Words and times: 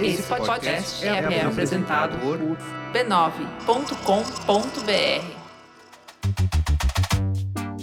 Esse 0.00 0.22
podcast 0.22 1.04
é, 1.06 1.08
é 1.08 1.44
apresentado 1.44 2.18
por 2.18 2.38
b9.com.br. 2.92 3.86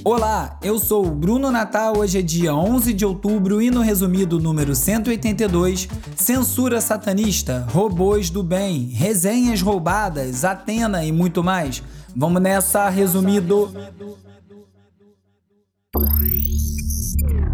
Olá, 0.06 0.60
eu 0.62 0.78
sou 0.78 1.08
o 1.08 1.12
Bruno 1.12 1.52
Natal. 1.52 1.98
Hoje 1.98 2.20
é 2.20 2.22
dia 2.22 2.54
11 2.54 2.94
de 2.94 3.04
outubro 3.06 3.62
e 3.62 3.72
no 3.72 3.82
resumido 3.82 4.40
número 4.40 4.76
182, 4.76 5.88
censura 6.16 6.80
satanista, 6.82 7.66
robôs 7.72 8.30
do 8.30 8.44
bem, 8.44 8.90
resenhas 8.90 9.62
roubadas, 9.62 10.44
Atena 10.46 11.04
e 11.04 11.12
muito 11.12 11.44
mais. 11.44 11.82
Vamos 12.16 12.42
nessa, 12.42 12.90
resumido. 12.90 13.74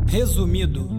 Resumido. 0.05 0.98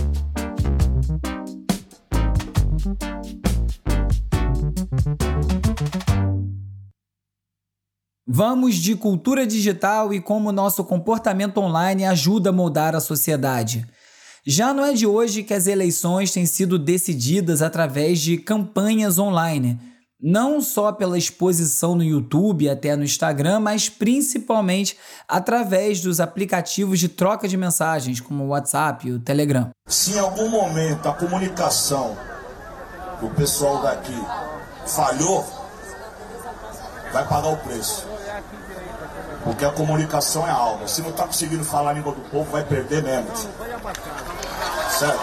Vamos 8.43 8.77
de 8.77 8.95
cultura 8.95 9.45
digital 9.45 10.11
e 10.11 10.19
como 10.19 10.51
nosso 10.51 10.83
comportamento 10.83 11.59
online 11.59 12.05
ajuda 12.05 12.49
a 12.49 12.51
moldar 12.51 12.95
a 12.95 12.99
sociedade. 12.99 13.85
Já 14.43 14.73
não 14.73 14.83
é 14.83 14.93
de 14.93 15.05
hoje 15.05 15.43
que 15.43 15.53
as 15.53 15.67
eleições 15.67 16.31
têm 16.31 16.47
sido 16.47 16.79
decididas 16.79 17.61
através 17.61 18.19
de 18.19 18.39
campanhas 18.39 19.19
online, 19.19 19.79
não 20.19 20.59
só 20.59 20.91
pela 20.91 21.19
exposição 21.19 21.93
no 21.93 22.03
YouTube 22.03 22.67
até 22.67 22.95
no 22.95 23.03
Instagram, 23.03 23.59
mas 23.59 23.89
principalmente 23.89 24.97
através 25.27 26.01
dos 26.01 26.19
aplicativos 26.19 26.99
de 26.99 27.09
troca 27.09 27.47
de 27.47 27.55
mensagens, 27.55 28.19
como 28.19 28.45
o 28.45 28.47
WhatsApp 28.47 29.07
e 29.07 29.11
o 29.11 29.19
Telegram. 29.19 29.69
Se 29.85 30.13
em 30.13 30.19
algum 30.19 30.49
momento 30.49 31.07
a 31.07 31.13
comunicação 31.13 32.17
do 33.21 33.29
pessoal 33.35 33.83
daqui 33.83 34.19
falhou, 34.87 35.45
vai 37.13 37.27
pagar 37.27 37.49
o 37.49 37.57
preço. 37.57 38.20
Porque 39.43 39.65
a 39.65 39.71
comunicação 39.71 40.47
é 40.47 40.51
algo. 40.51 40.87
Se 40.87 41.01
não 41.01 41.09
está 41.09 41.25
conseguindo 41.25 41.63
falar 41.63 41.91
a 41.91 41.93
língua 41.93 42.13
do 42.13 42.21
povo, 42.29 42.51
vai 42.51 42.63
perder 42.63 43.03
mesmo. 43.03 43.29
Certo? 44.99 45.19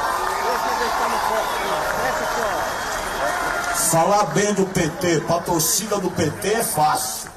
Falar 3.91 4.25
bem 4.27 4.53
do 4.55 4.67
PT, 4.67 5.21
para 5.21 5.41
torcida 5.41 5.99
do 5.99 6.11
PT 6.11 6.49
é 6.49 6.65
fácil. 6.65 7.31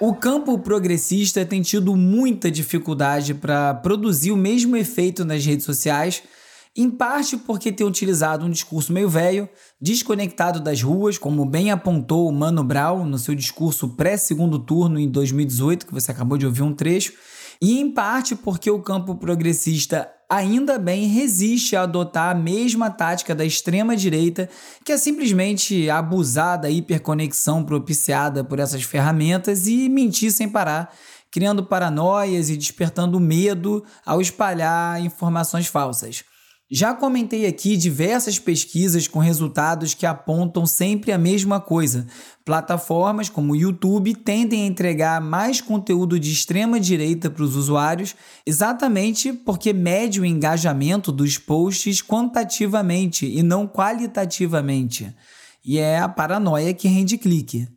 O 0.00 0.14
campo 0.14 0.58
progressista 0.58 1.46
tem 1.46 1.62
tido 1.62 1.94
muita 1.94 2.50
dificuldade 2.50 3.34
para 3.34 3.72
produzir 3.74 4.32
o 4.32 4.36
mesmo 4.36 4.76
efeito 4.76 5.24
nas 5.24 5.46
redes 5.46 5.64
sociais 5.64 6.24
em 6.74 6.90
parte 6.90 7.36
porque 7.36 7.70
tem 7.70 7.86
utilizado 7.86 8.46
um 8.46 8.50
discurso 8.50 8.92
meio 8.92 9.08
velho, 9.08 9.48
desconectado 9.80 10.58
das 10.58 10.82
ruas, 10.82 11.18
como 11.18 11.44
bem 11.44 11.70
apontou 11.70 12.26
o 12.26 12.32
Mano 12.32 12.64
Brown 12.64 13.04
no 13.04 13.18
seu 13.18 13.34
discurso 13.34 13.90
pré-segundo 13.90 14.58
turno 14.58 14.98
em 14.98 15.08
2018, 15.08 15.86
que 15.86 15.92
você 15.92 16.10
acabou 16.10 16.38
de 16.38 16.46
ouvir 16.46 16.62
um 16.62 16.72
trecho, 16.72 17.12
e 17.60 17.78
em 17.78 17.90
parte 17.90 18.34
porque 18.34 18.70
o 18.70 18.80
campo 18.80 19.14
progressista 19.14 20.10
ainda 20.30 20.78
bem 20.78 21.08
resiste 21.08 21.76
a 21.76 21.82
adotar 21.82 22.30
a 22.30 22.34
mesma 22.34 22.90
tática 22.90 23.34
da 23.34 23.44
extrema-direita, 23.44 24.48
que 24.82 24.92
é 24.92 24.96
simplesmente 24.96 25.90
abusar 25.90 26.58
da 26.58 26.70
hiperconexão 26.70 27.62
propiciada 27.62 28.42
por 28.42 28.58
essas 28.58 28.82
ferramentas 28.82 29.66
e 29.66 29.90
mentir 29.90 30.32
sem 30.32 30.48
parar, 30.48 30.90
criando 31.30 31.62
paranoias 31.62 32.48
e 32.48 32.56
despertando 32.56 33.20
medo 33.20 33.84
ao 34.06 34.22
espalhar 34.22 34.98
informações 35.04 35.66
falsas. 35.66 36.24
Já 36.74 36.94
comentei 36.94 37.44
aqui 37.44 37.76
diversas 37.76 38.38
pesquisas 38.38 39.06
com 39.06 39.18
resultados 39.18 39.92
que 39.92 40.06
apontam 40.06 40.64
sempre 40.64 41.12
a 41.12 41.18
mesma 41.18 41.60
coisa. 41.60 42.06
Plataformas 42.46 43.28
como 43.28 43.52
o 43.52 43.56
YouTube 43.56 44.14
tendem 44.14 44.62
a 44.62 44.66
entregar 44.68 45.20
mais 45.20 45.60
conteúdo 45.60 46.18
de 46.18 46.32
extrema 46.32 46.80
direita 46.80 47.28
para 47.28 47.42
os 47.42 47.56
usuários, 47.56 48.16
exatamente 48.46 49.34
porque 49.34 49.74
mede 49.74 50.18
o 50.18 50.24
engajamento 50.24 51.12
dos 51.12 51.36
posts 51.36 52.00
quantitativamente 52.00 53.26
e 53.26 53.42
não 53.42 53.68
qualitativamente. 53.68 55.14
E 55.62 55.78
é 55.78 55.98
a 55.98 56.08
paranoia 56.08 56.72
que 56.72 56.88
rende 56.88 57.18
clique. 57.18 57.68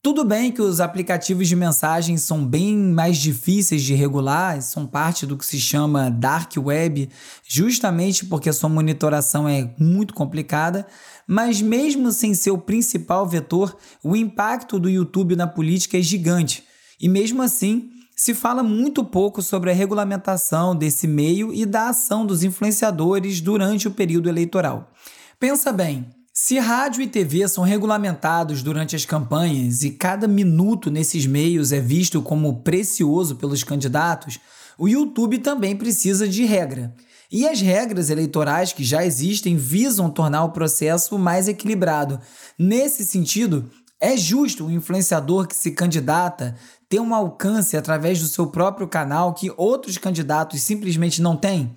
Tudo 0.00 0.24
bem 0.24 0.52
que 0.52 0.62
os 0.62 0.78
aplicativos 0.78 1.48
de 1.48 1.56
mensagem 1.56 2.16
são 2.16 2.46
bem 2.46 2.76
mais 2.76 3.18
difíceis 3.18 3.82
de 3.82 3.94
regular, 3.94 4.62
são 4.62 4.86
parte 4.86 5.26
do 5.26 5.36
que 5.36 5.44
se 5.44 5.58
chama 5.58 6.08
dark 6.08 6.52
web, 6.56 7.10
justamente 7.44 8.24
porque 8.24 8.52
sua 8.52 8.68
monitoração 8.68 9.48
é 9.48 9.74
muito 9.76 10.14
complicada, 10.14 10.86
mas 11.26 11.60
mesmo 11.60 12.12
sem 12.12 12.32
ser 12.32 12.52
o 12.52 12.58
principal 12.58 13.26
vetor, 13.26 13.76
o 14.02 14.14
impacto 14.14 14.78
do 14.78 14.88
YouTube 14.88 15.34
na 15.34 15.48
política 15.48 15.98
é 15.98 16.02
gigante. 16.02 16.62
E 17.00 17.08
mesmo 17.08 17.42
assim, 17.42 17.90
se 18.16 18.34
fala 18.34 18.62
muito 18.62 19.04
pouco 19.04 19.42
sobre 19.42 19.72
a 19.72 19.74
regulamentação 19.74 20.76
desse 20.76 21.08
meio 21.08 21.52
e 21.52 21.66
da 21.66 21.88
ação 21.88 22.24
dos 22.24 22.44
influenciadores 22.44 23.40
durante 23.40 23.88
o 23.88 23.92
período 23.92 24.28
eleitoral. 24.28 24.92
Pensa 25.40 25.72
bem, 25.72 26.06
se 26.40 26.56
rádio 26.56 27.02
e 27.02 27.08
TV 27.08 27.48
são 27.48 27.64
regulamentados 27.64 28.62
durante 28.62 28.94
as 28.94 29.04
campanhas 29.04 29.82
e 29.82 29.90
cada 29.90 30.28
minuto 30.28 30.88
nesses 30.88 31.26
meios 31.26 31.72
é 31.72 31.80
visto 31.80 32.22
como 32.22 32.60
precioso 32.60 33.34
pelos 33.34 33.64
candidatos, 33.64 34.38
o 34.78 34.86
YouTube 34.86 35.38
também 35.38 35.74
precisa 35.74 36.28
de 36.28 36.44
regra. 36.44 36.94
E 37.28 37.46
as 37.46 37.60
regras 37.60 38.08
eleitorais 38.08 38.72
que 38.72 38.84
já 38.84 39.04
existem 39.04 39.56
visam 39.56 40.08
tornar 40.08 40.44
o 40.44 40.52
processo 40.52 41.18
mais 41.18 41.48
equilibrado. 41.48 42.20
Nesse 42.56 43.04
sentido, 43.04 43.68
é 44.00 44.16
justo 44.16 44.66
o 44.66 44.70
influenciador 44.70 45.48
que 45.48 45.56
se 45.56 45.72
candidata 45.72 46.54
ter 46.88 47.00
um 47.00 47.12
alcance 47.12 47.76
através 47.76 48.20
do 48.20 48.28
seu 48.28 48.46
próprio 48.46 48.86
canal 48.86 49.34
que 49.34 49.52
outros 49.56 49.98
candidatos 49.98 50.62
simplesmente 50.62 51.20
não 51.20 51.36
têm? 51.36 51.76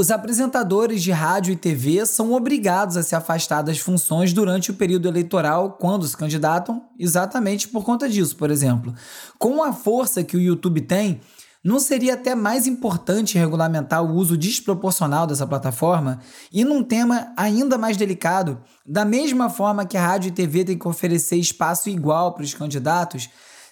Os 0.00 0.12
apresentadores 0.12 1.02
de 1.02 1.10
rádio 1.10 1.52
e 1.52 1.56
TV 1.56 2.06
são 2.06 2.32
obrigados 2.32 2.96
a 2.96 3.02
se 3.02 3.16
afastar 3.16 3.62
das 3.62 3.80
funções 3.80 4.32
durante 4.32 4.70
o 4.70 4.74
período 4.74 5.08
eleitoral 5.08 5.72
quando 5.72 6.06
se 6.06 6.16
candidatam, 6.16 6.84
exatamente 6.96 7.66
por 7.66 7.84
conta 7.84 8.08
disso, 8.08 8.36
por 8.36 8.48
exemplo. 8.48 8.94
Com 9.40 9.60
a 9.60 9.72
força 9.72 10.22
que 10.22 10.36
o 10.36 10.40
YouTube 10.40 10.82
tem, 10.82 11.20
não 11.64 11.80
seria 11.80 12.14
até 12.14 12.36
mais 12.36 12.68
importante 12.68 13.36
regulamentar 13.36 14.04
o 14.04 14.14
uso 14.14 14.38
desproporcional 14.38 15.26
dessa 15.26 15.48
plataforma? 15.48 16.20
E 16.52 16.62
num 16.64 16.84
tema 16.84 17.32
ainda 17.36 17.76
mais 17.76 17.96
delicado, 17.96 18.60
da 18.86 19.04
mesma 19.04 19.50
forma 19.50 19.84
que 19.84 19.96
a 19.96 20.06
rádio 20.06 20.28
e 20.28 20.32
TV 20.32 20.64
têm 20.64 20.78
que 20.78 20.86
oferecer 20.86 21.38
espaço 21.38 21.90
igual 21.90 22.34
para 22.34 22.44
os 22.44 22.54
candidatos, 22.54 23.28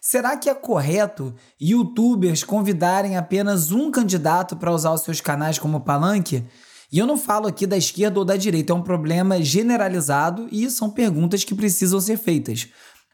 Será 0.09 0.37
que 0.37 0.49
é 0.49 0.55
correto 0.55 1.35
youtubers 1.61 2.45
convidarem 2.45 3.17
apenas 3.17 3.73
um 3.73 3.91
candidato 3.91 4.55
para 4.55 4.71
usar 4.71 4.93
os 4.93 5.01
seus 5.01 5.21
canais 5.21 5.59
como 5.59 5.81
palanque? 5.81 6.45
E 6.93 6.99
eu 7.01 7.09
não 7.09 7.17
falo 7.17 7.49
aqui 7.49 7.67
da 7.67 7.77
esquerda 7.77 8.21
ou 8.21 8.25
da 8.25 8.37
direita, 8.37 8.73
é 8.73 8.77
um 8.77 8.83
problema 8.83 9.43
generalizado 9.43 10.47
e 10.53 10.71
são 10.71 10.89
perguntas 10.89 11.43
que 11.43 11.57
precisam 11.57 12.01
ser 12.01 12.19
feitas. 12.19 12.69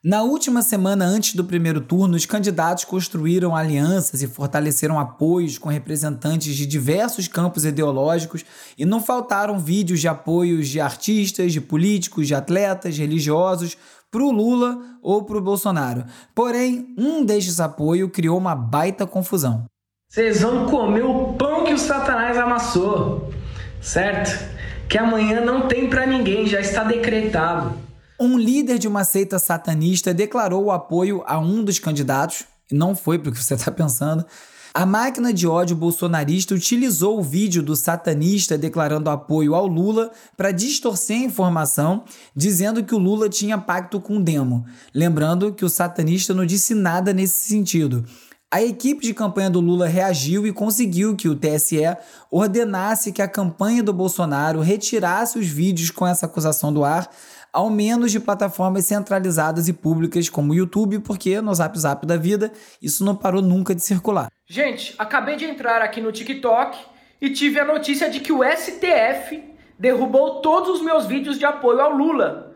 Na 0.04 0.24
última 0.24 0.62
semana 0.62 1.04
antes 1.04 1.36
do 1.36 1.44
primeiro 1.44 1.80
turno, 1.80 2.16
os 2.16 2.26
candidatos 2.26 2.84
construíram 2.84 3.54
alianças 3.54 4.20
e 4.20 4.26
fortaleceram 4.26 4.98
apoios 4.98 5.58
com 5.58 5.68
representantes 5.68 6.56
de 6.56 6.66
diversos 6.66 7.28
campos 7.28 7.64
ideológicos 7.64 8.44
e 8.76 8.84
não 8.84 9.00
faltaram 9.00 9.60
vídeos 9.60 10.00
de 10.00 10.08
apoios 10.08 10.66
de 10.66 10.80
artistas, 10.80 11.52
de 11.52 11.60
políticos, 11.60 12.26
de 12.26 12.34
atletas, 12.34 12.98
religiosos, 12.98 13.76
para 14.10 14.24
o 14.24 14.32
Lula 14.32 14.76
ou 15.00 15.22
para 15.22 15.38
o 15.38 15.40
Bolsonaro. 15.40 16.04
Porém, 16.34 16.92
um 16.98 17.24
destes 17.24 17.60
apoios 17.60 18.10
criou 18.12 18.36
uma 18.36 18.56
baita 18.56 19.06
confusão. 19.06 19.66
Vocês 20.10 20.40
vão 20.40 20.66
comer 20.66 21.04
o 21.04 21.34
pão 21.34 21.62
que 21.62 21.74
o 21.74 21.78
Satanás 21.78 22.36
amassou, 22.36 23.32
certo? 23.80 24.52
Que 24.88 24.98
amanhã 24.98 25.44
não 25.44 25.68
tem 25.68 25.88
para 25.88 26.06
ninguém, 26.06 26.44
já 26.44 26.58
está 26.58 26.82
decretado. 26.82 27.91
Um 28.22 28.38
líder 28.38 28.78
de 28.78 28.86
uma 28.86 29.02
seita 29.02 29.36
satanista 29.36 30.14
declarou 30.14 30.66
o 30.66 30.70
apoio 30.70 31.24
a 31.26 31.40
um 31.40 31.64
dos 31.64 31.80
candidatos, 31.80 32.44
não 32.70 32.94
foi 32.94 33.18
porque 33.18 33.42
você 33.42 33.54
está 33.54 33.68
pensando, 33.74 34.24
a 34.72 34.86
máquina 34.86 35.32
de 35.32 35.44
ódio 35.44 35.74
bolsonarista 35.74 36.54
utilizou 36.54 37.18
o 37.18 37.22
vídeo 37.22 37.64
do 37.64 37.74
satanista 37.74 38.56
declarando 38.56 39.10
apoio 39.10 39.56
ao 39.56 39.66
Lula 39.66 40.12
para 40.36 40.52
distorcer 40.52 41.16
a 41.16 41.24
informação, 41.24 42.04
dizendo 42.34 42.84
que 42.84 42.94
o 42.94 42.98
Lula 42.98 43.28
tinha 43.28 43.58
pacto 43.58 44.00
com 44.00 44.18
o 44.18 44.22
demo. 44.22 44.64
Lembrando 44.94 45.52
que 45.52 45.64
o 45.64 45.68
satanista 45.68 46.32
não 46.32 46.46
disse 46.46 46.74
nada 46.76 47.12
nesse 47.12 47.48
sentido. 47.48 48.04
A 48.52 48.62
equipe 48.62 49.02
de 49.02 49.14
campanha 49.14 49.48
do 49.48 49.60
Lula 49.60 49.88
reagiu 49.88 50.46
e 50.46 50.52
conseguiu 50.52 51.16
que 51.16 51.26
o 51.26 51.34
TSE 51.34 51.96
ordenasse 52.30 53.10
que 53.10 53.22
a 53.22 53.26
campanha 53.26 53.82
do 53.82 53.94
Bolsonaro 53.94 54.60
retirasse 54.60 55.38
os 55.38 55.46
vídeos 55.46 55.90
com 55.90 56.06
essa 56.06 56.26
acusação 56.26 56.70
do 56.70 56.84
ar, 56.84 57.10
ao 57.52 57.68
menos 57.68 58.10
de 58.10 58.18
plataformas 58.18 58.86
centralizadas 58.86 59.68
e 59.68 59.72
públicas 59.72 60.28
como 60.28 60.52
o 60.52 60.54
YouTube, 60.54 61.00
porque 61.00 61.40
no 61.40 61.54
Zap 61.54 61.78
Zap 61.78 62.06
da 62.06 62.16
vida 62.16 62.52
isso 62.80 63.04
não 63.04 63.14
parou 63.14 63.42
nunca 63.42 63.74
de 63.74 63.82
circular. 63.82 64.30
Gente, 64.48 64.94
acabei 64.98 65.36
de 65.36 65.44
entrar 65.44 65.82
aqui 65.82 66.00
no 66.00 66.10
TikTok 66.10 66.78
e 67.20 67.30
tive 67.30 67.60
a 67.60 67.64
notícia 67.64 68.08
de 68.08 68.20
que 68.20 68.32
o 68.32 68.40
STF 68.42 69.42
derrubou 69.78 70.40
todos 70.40 70.76
os 70.76 70.82
meus 70.82 71.06
vídeos 71.06 71.38
de 71.38 71.44
apoio 71.44 71.80
ao 71.80 71.92
Lula 71.92 72.52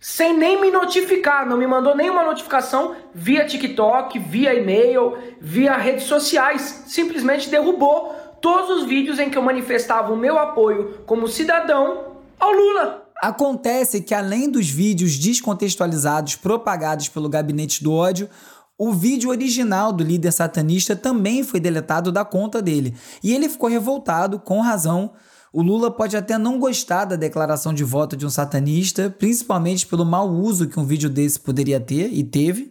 sem 0.00 0.34
nem 0.34 0.58
me 0.58 0.70
notificar, 0.70 1.46
não 1.46 1.58
me 1.58 1.66
mandou 1.66 1.94
nenhuma 1.94 2.24
notificação 2.24 2.96
via 3.12 3.44
TikTok, 3.44 4.18
via 4.18 4.54
e-mail, 4.54 5.18
via 5.38 5.76
redes 5.76 6.04
sociais. 6.04 6.84
Simplesmente 6.86 7.50
derrubou 7.50 8.14
todos 8.40 8.70
os 8.78 8.84
vídeos 8.84 9.18
em 9.18 9.28
que 9.28 9.36
eu 9.36 9.42
manifestava 9.42 10.10
o 10.10 10.16
meu 10.16 10.38
apoio 10.38 11.02
como 11.04 11.28
cidadão 11.28 12.16
ao 12.38 12.50
Lula. 12.50 13.09
Acontece 13.22 14.00
que 14.00 14.14
além 14.14 14.50
dos 14.50 14.68
vídeos 14.68 15.18
descontextualizados 15.18 16.36
propagados 16.36 17.08
pelo 17.08 17.28
gabinete 17.28 17.84
do 17.84 17.92
ódio, 17.92 18.28
o 18.78 18.92
vídeo 18.92 19.28
original 19.28 19.92
do 19.92 20.02
líder 20.02 20.32
satanista 20.32 20.96
também 20.96 21.42
foi 21.42 21.60
deletado 21.60 22.10
da 22.10 22.24
conta 22.24 22.62
dele. 22.62 22.94
E 23.22 23.34
ele 23.34 23.48
ficou 23.48 23.68
revoltado, 23.68 24.38
com 24.40 24.60
razão, 24.60 25.12
o 25.52 25.60
Lula 25.62 25.90
pode 25.90 26.16
até 26.16 26.38
não 26.38 26.58
gostar 26.58 27.04
da 27.04 27.16
declaração 27.16 27.74
de 27.74 27.84
voto 27.84 28.16
de 28.16 28.24
um 28.24 28.30
satanista, 28.30 29.14
principalmente 29.18 29.86
pelo 29.86 30.06
mau 30.06 30.30
uso 30.30 30.66
que 30.66 30.80
um 30.80 30.84
vídeo 30.84 31.10
desse 31.10 31.38
poderia 31.40 31.78
ter 31.78 32.10
e 32.10 32.24
teve, 32.24 32.69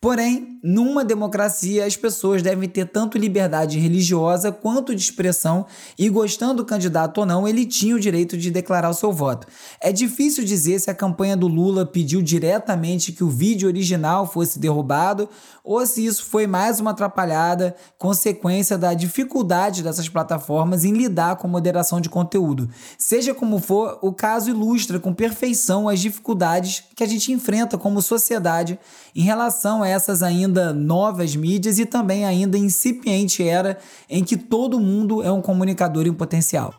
Porém, 0.00 0.58
numa 0.62 1.04
democracia, 1.04 1.84
as 1.84 1.94
pessoas 1.94 2.40
devem 2.40 2.66
ter 2.66 2.86
tanto 2.86 3.18
liberdade 3.18 3.78
religiosa 3.78 4.50
quanto 4.50 4.94
de 4.94 5.02
expressão 5.02 5.66
e, 5.98 6.08
gostando 6.08 6.54
do 6.54 6.64
candidato 6.64 7.18
ou 7.18 7.26
não, 7.26 7.46
ele 7.46 7.66
tinha 7.66 7.94
o 7.94 8.00
direito 8.00 8.34
de 8.34 8.50
declarar 8.50 8.88
o 8.88 8.94
seu 8.94 9.12
voto. 9.12 9.46
É 9.78 9.92
difícil 9.92 10.42
dizer 10.42 10.78
se 10.78 10.90
a 10.90 10.94
campanha 10.94 11.36
do 11.36 11.46
Lula 11.46 11.84
pediu 11.84 12.22
diretamente 12.22 13.12
que 13.12 13.22
o 13.22 13.28
vídeo 13.28 13.68
original 13.68 14.26
fosse 14.26 14.58
derrubado 14.58 15.28
ou 15.62 15.84
se 15.86 16.04
isso 16.04 16.24
foi 16.24 16.46
mais 16.46 16.80
uma 16.80 16.92
atrapalhada, 16.92 17.76
consequência 17.98 18.78
da 18.78 18.94
dificuldade 18.94 19.82
dessas 19.82 20.08
plataformas 20.08 20.84
em 20.84 20.92
lidar 20.92 21.36
com 21.36 21.46
moderação 21.46 22.00
de 22.00 22.08
conteúdo. 22.08 22.70
Seja 22.98 23.34
como 23.34 23.58
for, 23.58 23.98
o 24.00 24.12
caso 24.12 24.48
ilustra 24.48 24.98
com 24.98 25.12
perfeição 25.12 25.88
as 25.88 26.00
dificuldades 26.00 26.84
que 26.96 27.04
a 27.04 27.06
gente 27.06 27.32
enfrenta 27.32 27.76
como 27.76 28.00
sociedade 28.00 28.78
em 29.14 29.22
relação 29.22 29.82
a 29.82 29.89
essas 29.90 30.22
ainda 30.22 30.72
novas 30.72 31.36
mídias 31.36 31.78
e 31.78 31.84
também 31.84 32.24
ainda 32.24 32.56
incipiente 32.56 33.46
era 33.46 33.78
em 34.08 34.24
que 34.24 34.36
todo 34.36 34.80
mundo 34.80 35.22
é 35.22 35.30
um 35.30 35.42
comunicador 35.42 36.06
em 36.06 36.12
potencial. 36.12 36.74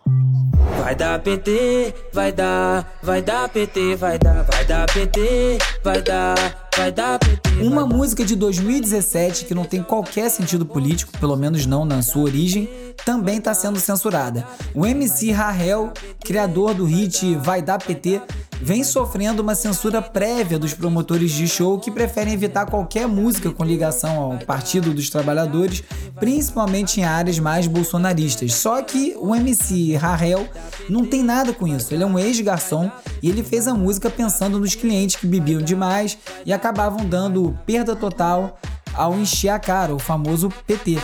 Vai 0.82 0.96
dar 0.96 1.20
PT, 1.20 1.94
vai 2.12 2.32
dar, 2.32 2.98
vai 3.04 3.22
dar 3.22 3.48
PT, 3.48 3.96
vai 3.96 4.18
dar, 4.18 4.44
vai 4.44 4.66
dar 4.66 4.92
PT, 4.92 5.58
vai 5.84 6.02
dar, 6.02 6.70
vai 6.76 6.92
dar 6.92 7.20
PT. 7.20 7.62
Uma 7.62 7.86
música 7.86 8.26
de 8.26 8.36
2017 8.36 9.46
que 9.46 9.54
não 9.54 9.64
tem 9.64 9.84
qualquer 9.84 10.30
sentido 10.30 10.66
político, 10.66 11.12
pelo 11.20 11.36
menos 11.38 11.68
não 11.68 11.86
na 11.86 12.02
sua 12.02 12.24
origem, 12.24 12.68
também 13.06 13.38
está 13.38 13.54
sendo 13.54 13.80
censurada. 13.80 14.46
O 14.74 14.86
MC 14.86 15.32
Rahel, 15.32 15.94
criador 16.24 16.74
do 16.74 16.86
hit 16.86 17.36
Vai 17.36 17.62
Dar 17.62 17.78
PT, 17.78 18.20
vem 18.62 18.84
sofrendo 18.84 19.42
uma 19.42 19.56
censura 19.56 20.02
prévia 20.02 20.60
dos 20.60 20.74
promotores 20.74 21.32
de 21.32 21.48
show 21.48 21.80
que 21.80 21.90
preferem 21.90 22.34
evitar 22.34 22.66
qualquer 22.68 23.08
música 23.08 23.52
com 23.52 23.64
ligação 23.64 24.20
ao 24.20 24.38
Partido 24.40 24.94
dos 24.94 25.10
Trabalhadores, 25.10 25.84
principalmente 26.20 27.02
em 27.02 27.04
áreas 27.04 27.40
mais 27.40 27.66
bolsonaristas. 27.68 28.54
Só 28.54 28.82
que 28.82 29.16
o 29.18 29.36
MC 29.36 29.96
Rahel 29.96 30.48
não 30.88 31.06
tem 31.06 31.24
nada 31.24 31.52
com 31.52 31.68
isso. 31.68 31.94
Ele 31.94 32.04
é 32.04 32.06
um 32.06 32.20
ex-garçom 32.20 32.92
e 33.22 33.30
ele 33.30 33.44
fez 33.44 33.68
a 33.68 33.74
música 33.74 34.10
pensando 34.10 34.60
nos 34.60 34.76
clientes 34.76 35.16
que 35.16 35.26
bebiam 35.26 35.62
demais 35.62 36.18
e 36.46 36.54
acabavam 36.54 37.06
dando 37.06 37.58
perda 37.66 37.96
total 37.96 38.60
ao 38.94 39.16
encher 39.16 39.50
a 39.50 39.60
cara, 39.60 39.96
o 39.96 40.00
famoso 40.00 40.50
PT. 40.68 40.98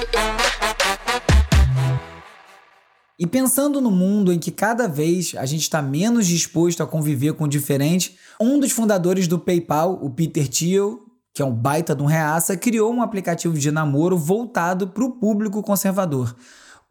E 3.20 3.26
pensando 3.26 3.82
no 3.82 3.90
mundo 3.90 4.32
em 4.32 4.38
que 4.38 4.52
cada 4.52 4.88
vez 4.88 5.34
a 5.38 5.46
gente 5.46 5.64
está 5.64 5.82
menos 5.82 6.28
disposto 6.28 6.84
a 6.84 6.88
conviver 6.88 7.34
com 7.34 7.46
o 7.46 7.48
diferente, 7.48 8.16
um 8.40 8.60
dos 8.60 8.72
fundadores 8.72 9.28
do 9.28 9.40
PayPal, 9.40 9.98
o 10.04 10.12
Peter 10.12 10.48
Thiel, 10.48 11.00
que 11.34 11.42
é 11.42 11.46
um 11.46 11.54
baita 11.54 11.96
de 11.96 12.04
um 12.04 12.06
reaça, 12.06 12.56
criou 12.56 12.94
um 12.94 13.02
aplicativo 13.02 13.58
de 13.58 13.72
namoro 13.72 14.18
voltado 14.18 14.88
para 14.88 15.04
o 15.04 15.12
público 15.12 15.64
conservador. 15.64 16.36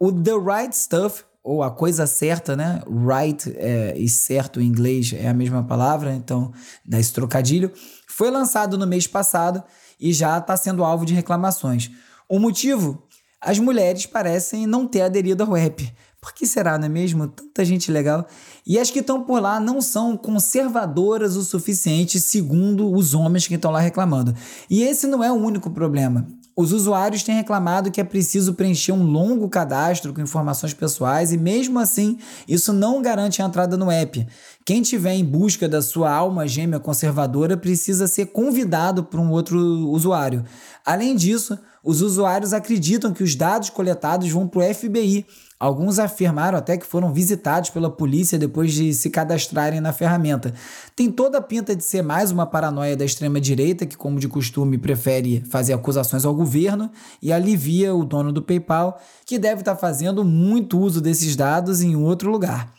O 0.01 0.11
The 0.11 0.33
Right 0.33 0.77
Stuff, 0.77 1.25
ou 1.45 1.63
a 1.63 1.71
coisa 1.71 2.09
certa, 2.09 2.57
né? 2.57 2.83
Right 2.89 3.55
é, 3.57 3.97
e 3.97 4.09
certo 4.09 4.61
em 4.61 4.67
inglês 4.67 5.13
é 5.17 5.29
a 5.29 5.35
mesma 5.35 5.63
palavra, 5.63 6.13
então 6.13 6.53
dá 6.85 6.99
esse 6.99 7.13
trocadilho, 7.13 7.71
foi 8.09 8.33
lançado 8.33 8.77
no 8.77 8.87
mês 8.87 9.07
passado 9.07 9.63
e 9.99 10.13
já 10.13 10.39
está 10.39 10.57
sendo 10.57 10.83
alvo 10.83 11.07
de 11.07 11.15
reclamações. 11.15 11.91
O 12.29 12.41
motivo? 12.41 13.07
As 13.41 13.61
mulheres 13.61 14.07
parecem 14.07 14.67
não 14.67 14.89
ter 14.89 15.03
aderido 15.03 15.45
ao 15.45 15.57
app. 15.57 15.93
Por 16.27 16.35
que 16.35 16.45
será, 16.45 16.77
não 16.77 16.87
é 16.87 16.89
mesmo? 16.89 17.29
Tanta 17.29 17.65
gente 17.65 17.93
legal. 17.93 18.27
E 18.67 18.81
as 18.81 18.91
que 18.91 18.99
estão 18.99 19.23
por 19.23 19.41
lá 19.41 19.61
não 19.61 19.81
são 19.81 20.17
conservadoras 20.17 21.37
o 21.37 21.45
suficiente, 21.45 22.19
segundo 22.19 22.93
os 22.93 23.15
homens 23.15 23.47
que 23.47 23.55
estão 23.55 23.71
lá 23.71 23.79
reclamando. 23.79 24.35
E 24.69 24.83
esse 24.83 25.07
não 25.07 25.23
é 25.23 25.31
o 25.31 25.37
único 25.37 25.71
problema. 25.71 26.27
Os 26.57 26.73
usuários 26.73 27.23
têm 27.23 27.37
reclamado 27.37 27.93
que 27.93 28.01
é 28.01 28.05
preciso 28.05 28.55
preencher 28.55 28.91
um 28.91 29.05
longo 29.05 29.49
cadastro 29.49 30.13
com 30.13 30.21
informações 30.21 30.75
pessoais 30.75 31.33
e, 31.33 31.37
mesmo 31.37 31.79
assim, 31.79 32.19
isso 32.49 32.73
não 32.73 33.01
garante 33.01 33.41
a 33.41 33.45
entrada 33.45 33.77
no 33.77 33.89
app. 33.89 34.27
Quem 34.65 34.83
tiver 34.83 35.15
em 35.15 35.25
busca 35.25 35.69
da 35.69 35.81
sua 35.81 36.11
alma 36.11 36.49
gêmea 36.49 36.81
conservadora 36.81 37.57
precisa 37.57 38.09
ser 38.09 38.27
convidado 38.27 39.05
por 39.05 39.21
um 39.21 39.31
outro 39.31 39.61
usuário. 39.91 40.45
Além 40.85 41.15
disso, 41.15 41.57
os 41.87 42.03
usuários 42.03 42.53
acreditam 42.53 43.13
que 43.13 43.23
os 43.23 43.35
dados 43.35 43.71
coletados 43.71 44.29
vão 44.29 44.47
para 44.47 44.71
o 44.71 44.75
FBI 44.75 45.25
Alguns 45.59 45.99
afirmaram 45.99 46.59
até 46.59 46.77
que 46.77 46.85
foram 46.85 47.15
visitados 47.15 47.71
pela 47.71 47.89
polícia 47.89 48.39
depois 48.39 48.75
de 48.75 48.93
se 48.93 49.09
cadastrarem 49.09 49.81
na 49.81 49.91
ferramenta. 49.91 50.53
Tem 50.95 51.11
toda 51.11 51.39
a 51.39 51.41
pinta 51.43 51.75
de 51.75 51.83
ser 51.83 52.03
mais 52.03 52.31
uma 52.31 52.45
paranoia 52.45 52.95
da 52.95 53.07
extrema-direita, 53.07 53.87
que, 53.87 53.97
como 53.97 54.21
de 54.21 54.29
costume, 54.29 54.77
prefere 54.77 55.43
fazer 55.49 55.73
acusações 55.73 56.27
ao 56.27 56.35
governo 56.35 56.91
e 57.23 57.33
alivia 57.33 57.95
o 57.95 58.05
dono 58.05 58.33
do 58.33 58.43
PayPal, 58.43 59.01
que 59.25 59.39
deve 59.39 59.63
estar 59.63 59.77
fazendo 59.77 60.23
muito 60.23 60.79
uso 60.79 61.01
desses 61.01 61.35
dados 61.35 61.81
em 61.81 61.97
outro 61.97 62.31
lugar. 62.31 62.71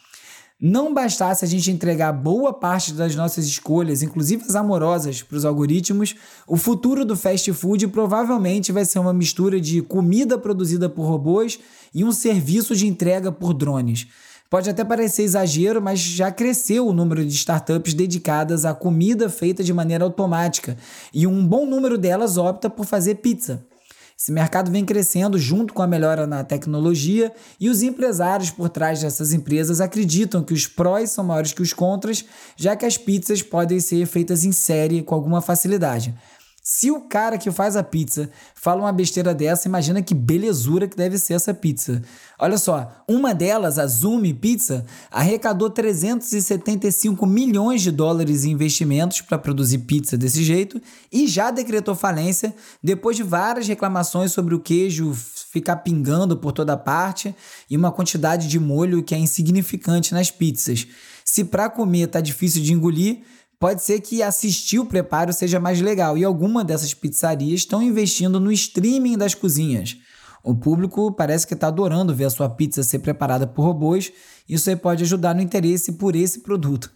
Não 0.59 0.91
bastasse 0.91 1.45
a 1.45 1.47
gente 1.47 1.69
entregar 1.69 2.11
boa 2.11 2.51
parte 2.51 2.91
das 2.91 3.15
nossas 3.15 3.45
escolhas, 3.45 4.01
inclusive 4.01 4.43
as 4.43 4.55
amorosas, 4.55 5.21
para 5.21 5.37
os 5.37 5.45
algoritmos, 5.45 6.15
o 6.47 6.57
futuro 6.57 7.05
do 7.05 7.15
fast 7.15 7.53
food 7.53 7.87
provavelmente 7.89 8.71
vai 8.71 8.83
ser 8.83 8.97
uma 8.97 9.13
mistura 9.13 9.61
de 9.61 9.83
comida 9.83 10.35
produzida 10.35 10.89
por 10.89 11.03
robôs 11.03 11.59
e 11.93 12.03
um 12.03 12.11
serviço 12.11 12.75
de 12.75 12.87
entrega 12.87 13.31
por 13.31 13.53
drones. 13.53 14.07
Pode 14.49 14.67
até 14.67 14.83
parecer 14.83 15.21
exagero, 15.21 15.79
mas 15.79 15.99
já 15.99 16.31
cresceu 16.31 16.87
o 16.87 16.93
número 16.93 17.23
de 17.23 17.35
startups 17.35 17.93
dedicadas 17.93 18.65
à 18.65 18.73
comida 18.73 19.29
feita 19.29 19.63
de 19.63 19.71
maneira 19.71 20.05
automática, 20.05 20.75
e 21.13 21.27
um 21.27 21.45
bom 21.45 21.67
número 21.67 21.99
delas 21.99 22.35
opta 22.35 22.67
por 22.67 22.87
fazer 22.87 23.15
pizza. 23.15 23.63
Esse 24.19 24.31
mercado 24.31 24.71
vem 24.71 24.83
crescendo 24.83 25.38
junto 25.38 25.75
com 25.75 25.83
a 25.83 25.88
melhora 25.88 26.25
na 26.25 26.43
tecnologia 26.43 27.31
e 27.59 27.69
os 27.69 27.83
empresários 27.83 28.50
por 28.50 28.67
trás 28.67 29.00
dessas 29.00 29.31
empresas 29.31 29.79
acreditam 29.79 30.43
que 30.43 30.55
os 30.55 30.65
prós 30.65 31.12
são 31.12 31.24
maiores 31.24 31.53
que 31.53 31.62
os 31.62 31.71
contras, 31.71 32.25
já 32.55 32.75
que 32.75 32.83
as 32.83 32.97
pizzas 32.97 33.43
podem 33.43 33.79
ser 33.79 34.07
feitas 34.07 34.43
em 34.43 34.51
série 34.51 35.03
com 35.03 35.13
alguma 35.13 35.39
facilidade. 35.39 36.15
Se 36.69 36.91
o 36.91 37.00
cara 37.00 37.38
que 37.38 37.50
faz 37.50 37.77
a 37.77 37.81
pizza 37.81 38.29
fala 38.53 38.81
uma 38.81 38.91
besteira 38.91 39.33
dessa, 39.33 39.69
imagina 39.69 40.01
que 40.01 40.13
belezura 40.13 40.86
que 40.86 40.97
deve 40.97 41.17
ser 41.17 41.36
essa 41.36 41.53
pizza. 41.53 42.01
Olha 42.38 42.57
só, 42.57 43.05
uma 43.07 43.33
delas, 43.33 43.79
a 43.79 43.88
Zumi 43.88 44.33
Pizza, 44.33 44.86
arrecadou 45.09 45.69
375 45.69 47.25
milhões 47.25 47.81
de 47.81 47.89
dólares 47.89 48.43
em 48.43 48.51
investimentos 48.51 49.21
para 49.21 49.38
produzir 49.38 49.77
pizza 49.77 50.17
desse 50.17 50.43
jeito 50.43 50.81
e 51.09 51.25
já 51.25 51.51
decretou 51.51 51.95
falência 51.95 52.53
depois 52.83 53.15
de 53.15 53.24
várias 53.24 53.65
reclamações 53.65 54.33
sobre 54.33 54.53
o 54.53 54.59
queijo 54.59 55.13
ficar 55.50 55.77
pingando 55.77 56.36
por 56.36 56.51
toda 56.51 56.75
parte 56.75 57.33
e 57.69 57.77
uma 57.77 57.93
quantidade 57.93 58.50
de 58.50 58.59
molho 58.59 59.01
que 59.01 59.15
é 59.15 59.17
insignificante 59.17 60.13
nas 60.13 60.29
pizzas. 60.29 60.86
Se 61.24 61.45
para 61.45 61.69
comer 61.69 62.07
tá 62.07 62.19
difícil 62.19 62.62
de 62.62 62.74
engolir, 62.74 63.21
pode 63.59 63.83
ser 63.83 64.01
que 64.01 64.21
assistir 64.21 64.79
o 64.79 64.85
preparo 64.85 65.33
seja 65.33 65.59
mais 65.59 65.81
legal 65.81 66.17
e 66.17 66.23
alguma 66.23 66.63
dessas 66.63 66.93
pizzarias 66.93 67.61
estão 67.61 67.81
investindo 67.81 68.39
no 68.39 68.51
streaming 68.51 69.17
das 69.17 69.33
cozinhas. 69.33 69.97
O 70.43 70.55
público 70.55 71.11
parece 71.11 71.45
que 71.45 71.53
está 71.53 71.67
adorando 71.67 72.15
ver 72.15 72.25
a 72.25 72.29
sua 72.29 72.49
pizza 72.49 72.83
ser 72.83 72.99
preparada 72.99 73.45
por 73.45 73.63
robôs, 73.63 74.11
isso 74.47 74.69
aí 74.69 74.75
pode 74.75 75.03
ajudar 75.03 75.35
no 75.35 75.41
interesse 75.41 75.93
por 75.93 76.15
esse 76.15 76.39
produto. 76.39 76.91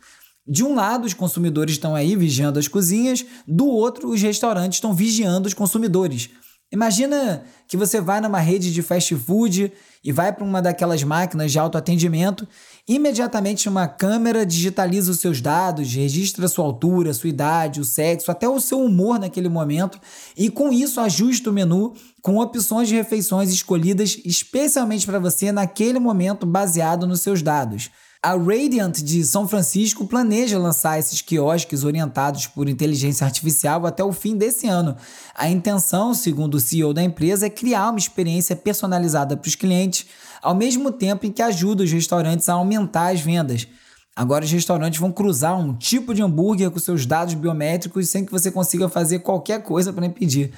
De 0.47 0.63
um 0.63 0.73
lado, 0.73 1.05
os 1.05 1.13
consumidores 1.13 1.73
estão 1.73 1.93
aí 1.93 2.15
vigiando 2.15 2.59
as 2.59 2.67
cozinhas, 2.67 3.25
do 3.47 3.67
outro, 3.67 4.09
os 4.09 4.21
restaurantes 4.21 4.77
estão 4.77 4.93
vigiando 4.93 5.47
os 5.47 5.53
consumidores. 5.53 6.29
Imagina 6.71 7.43
que 7.67 7.75
você 7.75 7.99
vai 7.99 8.21
numa 8.21 8.39
rede 8.39 8.71
de 8.71 8.81
fast 8.81 9.13
food 9.15 9.73
e 10.01 10.11
vai 10.11 10.31
para 10.31 10.43
uma 10.43 10.61
daquelas 10.61 11.03
máquinas 11.03 11.51
de 11.51 11.59
autoatendimento, 11.59 12.47
imediatamente 12.87 13.67
uma 13.67 13.89
câmera 13.89 14.45
digitaliza 14.45 15.11
os 15.11 15.19
seus 15.19 15.41
dados, 15.41 15.93
registra 15.93 16.47
sua 16.47 16.63
altura, 16.63 17.13
sua 17.13 17.29
idade, 17.29 17.81
o 17.81 17.85
sexo, 17.85 18.31
até 18.31 18.47
o 18.47 18.59
seu 18.61 18.81
humor 18.81 19.19
naquele 19.19 19.49
momento, 19.49 19.99
e 20.35 20.49
com 20.49 20.71
isso 20.71 21.01
ajusta 21.01 21.49
o 21.49 21.53
menu 21.53 21.93
com 22.21 22.37
opções 22.37 22.87
de 22.87 22.95
refeições 22.95 23.51
escolhidas 23.51 24.17
especialmente 24.23 25.05
para 25.05 25.19
você 25.19 25.51
naquele 25.51 25.99
momento 25.99 26.45
baseado 26.45 27.05
nos 27.05 27.19
seus 27.19 27.41
dados. 27.41 27.91
A 28.23 28.33
Radiant 28.33 29.01
de 29.01 29.25
São 29.25 29.47
Francisco 29.47 30.05
planeja 30.05 30.59
lançar 30.59 30.99
esses 30.99 31.23
quiosques 31.23 31.83
orientados 31.83 32.45
por 32.45 32.69
inteligência 32.69 33.25
artificial 33.25 33.83
até 33.87 34.03
o 34.03 34.13
fim 34.13 34.37
desse 34.37 34.67
ano. 34.67 34.95
A 35.33 35.49
intenção, 35.49 36.13
segundo 36.13 36.53
o 36.53 36.59
CEO 36.59 36.93
da 36.93 37.01
empresa, 37.01 37.47
é 37.47 37.49
criar 37.49 37.89
uma 37.89 37.97
experiência 37.97 38.55
personalizada 38.55 39.35
para 39.35 39.47
os 39.47 39.55
clientes, 39.55 40.05
ao 40.39 40.53
mesmo 40.53 40.91
tempo 40.91 41.25
em 41.25 41.31
que 41.31 41.41
ajuda 41.41 41.81
os 41.81 41.91
restaurantes 41.91 42.47
a 42.47 42.53
aumentar 42.53 43.11
as 43.11 43.21
vendas. 43.21 43.67
Agora 44.15 44.45
os 44.45 44.51
restaurantes 44.51 44.99
vão 44.99 45.11
cruzar 45.11 45.59
um 45.59 45.73
tipo 45.73 46.13
de 46.13 46.21
hambúrguer 46.21 46.69
com 46.69 46.77
seus 46.77 47.07
dados 47.07 47.33
biométricos 47.33 48.07
sem 48.07 48.23
que 48.23 48.31
você 48.31 48.51
consiga 48.51 48.87
fazer 48.87 49.19
qualquer 49.19 49.63
coisa 49.63 49.91
para 49.91 50.05
impedir. 50.05 50.51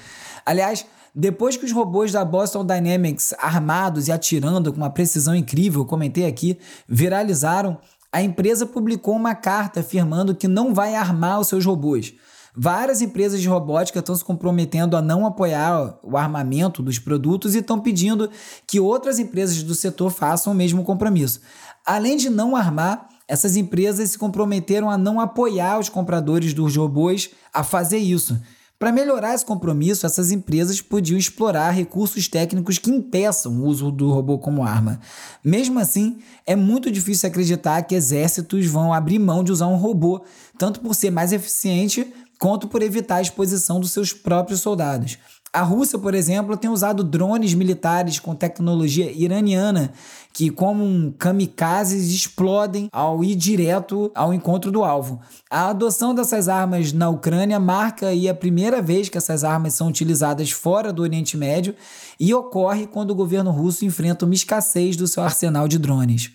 Aliás, 0.45 0.85
depois 1.15 1.55
que 1.55 1.65
os 1.65 1.71
robôs 1.71 2.11
da 2.11 2.25
Boston 2.25 2.65
Dynamics, 2.65 3.33
armados 3.37 4.07
e 4.07 4.11
atirando 4.11 4.71
com 4.71 4.77
uma 4.77 4.89
precisão 4.89 5.35
incrível, 5.35 5.85
comentei 5.85 6.25
aqui, 6.25 6.57
viralizaram, 6.87 7.77
a 8.11 8.21
empresa 8.21 8.65
publicou 8.65 9.15
uma 9.15 9.35
carta 9.35 9.81
afirmando 9.81 10.35
que 10.35 10.47
não 10.47 10.73
vai 10.73 10.95
armar 10.95 11.39
os 11.39 11.47
seus 11.47 11.65
robôs. 11.65 12.13
Várias 12.55 13.01
empresas 13.01 13.41
de 13.41 13.47
robótica 13.47 13.99
estão 13.99 14.15
se 14.15 14.23
comprometendo 14.23 14.95
a 14.95 15.01
não 15.01 15.25
apoiar 15.25 15.97
o 16.03 16.15
armamento 16.15 16.83
dos 16.83 16.99
produtos 16.99 17.55
e 17.55 17.59
estão 17.59 17.79
pedindo 17.79 18.29
que 18.67 18.79
outras 18.79 19.17
empresas 19.17 19.63
do 19.63 19.73
setor 19.73 20.11
façam 20.11 20.53
o 20.53 20.55
mesmo 20.55 20.83
compromisso. 20.83 21.41
Além 21.83 22.15
de 22.15 22.29
não 22.29 22.55
armar, 22.55 23.07
essas 23.27 23.55
empresas 23.55 24.11
se 24.11 24.19
comprometeram 24.19 24.89
a 24.89 24.97
não 24.97 25.19
apoiar 25.19 25.79
os 25.79 25.89
compradores 25.89 26.53
dos 26.53 26.75
robôs 26.75 27.31
a 27.51 27.63
fazer 27.63 27.97
isso. 27.97 28.39
Para 28.83 28.91
melhorar 28.91 29.33
esse 29.33 29.45
compromisso, 29.45 30.05
essas 30.05 30.29
empresas 30.29 30.81
podiam 30.81 31.17
explorar 31.17 31.69
recursos 31.69 32.27
técnicos 32.27 32.77
que 32.77 32.91
impeçam 32.91 33.53
o 33.53 33.65
uso 33.65 33.89
do 33.89 34.11
robô 34.11 34.37
como 34.37 34.61
arma. 34.61 34.99
Mesmo 35.41 35.79
assim, 35.79 36.17
é 36.45 36.53
muito 36.53 36.91
difícil 36.91 37.29
acreditar 37.29 37.81
que 37.83 37.95
exércitos 37.95 38.65
vão 38.65 38.91
abrir 38.91 39.19
mão 39.19 39.41
de 39.41 39.53
usar 39.53 39.67
um 39.67 39.77
robô, 39.77 40.25
tanto 40.57 40.81
por 40.81 40.93
ser 40.95 41.11
mais 41.11 41.31
eficiente 41.31 42.13
quanto 42.37 42.67
por 42.67 42.81
evitar 42.83 43.15
a 43.15 43.21
exposição 43.21 43.79
dos 43.79 43.91
seus 43.91 44.11
próprios 44.11 44.59
soldados. 44.59 45.17
A 45.55 45.61
Rússia, 45.61 45.99
por 45.99 46.15
exemplo, 46.15 46.57
tem 46.57 46.67
usado 46.67 47.03
drones 47.03 47.53
militares 47.53 48.17
com 48.17 48.33
tecnologia 48.33 49.11
iraniana 49.11 49.93
que, 50.33 50.49
como 50.49 50.83
um 50.83 51.11
kamikazes, 51.11 52.11
explodem 52.11 52.89
ao 52.91 53.23
ir 53.23 53.35
direto 53.35 54.11
ao 54.15 54.33
encontro 54.33 54.71
do 54.71 54.83
alvo. 54.83 55.21
A 55.51 55.69
adoção 55.69 56.15
dessas 56.15 56.49
armas 56.49 56.91
na 56.91 57.07
Ucrânia 57.07 57.59
marca 57.59 58.07
aí 58.07 58.27
a 58.27 58.33
primeira 58.33 58.81
vez 58.81 59.09
que 59.09 59.17
essas 59.19 59.43
armas 59.43 59.75
são 59.75 59.89
utilizadas 59.89 60.49
fora 60.49 60.91
do 60.91 61.03
Oriente 61.03 61.37
Médio 61.37 61.75
e 62.19 62.33
ocorre 62.33 62.87
quando 62.87 63.11
o 63.11 63.15
governo 63.15 63.51
russo 63.51 63.85
enfrenta 63.85 64.25
uma 64.25 64.33
escassez 64.33 64.95
do 64.95 65.05
seu 65.05 65.21
arsenal 65.21 65.67
de 65.67 65.77
drones. 65.77 66.31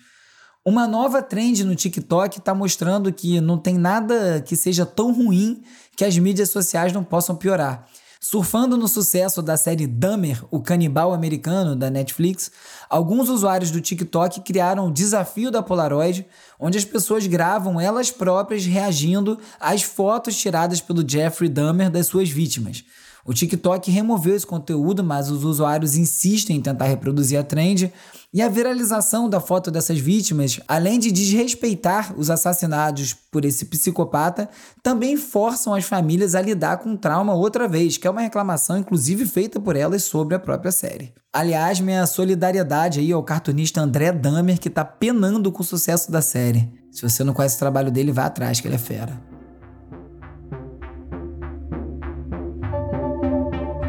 Uma 0.65 0.87
nova 0.87 1.21
trend 1.21 1.65
no 1.65 1.75
TikTok 1.75 2.37
está 2.37 2.55
mostrando 2.55 3.11
que 3.11 3.41
não 3.41 3.57
tem 3.57 3.77
nada 3.77 4.39
que 4.39 4.55
seja 4.55 4.85
tão 4.85 5.11
ruim 5.11 5.61
que 5.97 6.05
as 6.05 6.17
mídias 6.17 6.51
sociais 6.51 6.93
não 6.93 7.03
possam 7.03 7.35
piorar. 7.35 7.85
Surfando 8.21 8.75
no 8.75 8.85
sucesso 8.85 9.41
da 9.41 9.55
série 9.55 9.87
Dahmer, 9.87 10.43
o 10.51 10.59
canibal 10.61 11.13
americano 11.13 11.73
da 11.73 11.89
Netflix, 11.89 12.51
alguns 12.89 13.29
usuários 13.29 13.71
do 13.71 13.79
TikTok 13.79 14.41
criaram 14.41 14.87
o 14.87 14.91
desafio 14.91 15.49
da 15.49 15.63
Polaroid, 15.63 16.27
onde 16.59 16.77
as 16.77 16.83
pessoas 16.83 17.25
gravam 17.25 17.79
elas 17.79 18.11
próprias 18.11 18.65
reagindo 18.65 19.39
às 19.57 19.83
fotos 19.83 20.35
tiradas 20.35 20.81
pelo 20.81 21.09
Jeffrey 21.09 21.47
Dahmer 21.47 21.89
das 21.89 22.07
suas 22.07 22.29
vítimas. 22.29 22.83
O 23.29 23.33
TikTok 23.33 23.91
removeu 23.91 24.35
esse 24.35 24.47
conteúdo, 24.47 25.03
mas 25.03 25.29
os 25.29 25.43
usuários 25.43 25.95
insistem 25.95 26.57
em 26.57 26.61
tentar 26.61 26.85
reproduzir 26.85 27.39
a 27.39 27.43
trend, 27.43 27.93
e 28.33 28.41
a 28.41 28.49
viralização 28.49 29.29
da 29.29 29.39
foto 29.39 29.69
dessas 29.69 29.99
vítimas, 29.99 30.59
além 30.67 30.97
de 30.97 31.11
desrespeitar 31.11 32.11
os 32.17 32.31
assassinados 32.31 33.13
por 33.13 33.45
esse 33.45 33.65
psicopata, 33.65 34.49
também 34.81 35.15
forçam 35.15 35.75
as 35.75 35.83
famílias 35.83 36.33
a 36.33 36.41
lidar 36.41 36.77
com 36.77 36.93
o 36.93 36.97
trauma 36.97 37.35
outra 37.35 37.67
vez, 37.67 37.97
que 37.97 38.07
é 38.07 38.09
uma 38.09 38.21
reclamação 38.21 38.79
inclusive 38.79 39.27
feita 39.27 39.59
por 39.59 39.75
elas 39.75 40.01
sobre 40.01 40.33
a 40.33 40.39
própria 40.39 40.71
série. 40.71 41.13
Aliás, 41.31 41.79
minha 41.79 42.07
solidariedade 42.07 42.99
aí 42.99 43.11
ao 43.11 43.21
cartunista 43.21 43.79
André 43.79 44.11
Damer, 44.11 44.59
que 44.59 44.69
está 44.69 44.83
penando 44.83 45.51
com 45.51 45.61
o 45.61 45.65
sucesso 45.65 46.11
da 46.11 46.23
série. 46.23 46.67
Se 46.91 47.03
você 47.03 47.23
não 47.23 47.35
conhece 47.35 47.57
o 47.57 47.59
trabalho 47.59 47.91
dele, 47.91 48.11
vá 48.11 48.25
atrás, 48.25 48.59
que 48.59 48.67
ele 48.67 48.73
é 48.73 48.79
fera. 48.79 49.28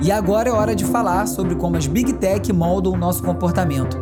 E 0.03 0.11
agora 0.11 0.49
é 0.49 0.53
hora 0.53 0.75
de 0.75 0.87
falar 0.87 1.27
sobre 1.27 1.55
como 1.55 1.77
as 1.77 1.87
Big 1.87 2.15
Tech 2.15 2.51
moldam 2.55 2.95
o 2.95 2.97
nosso 2.97 3.23
comportamento. 3.23 3.99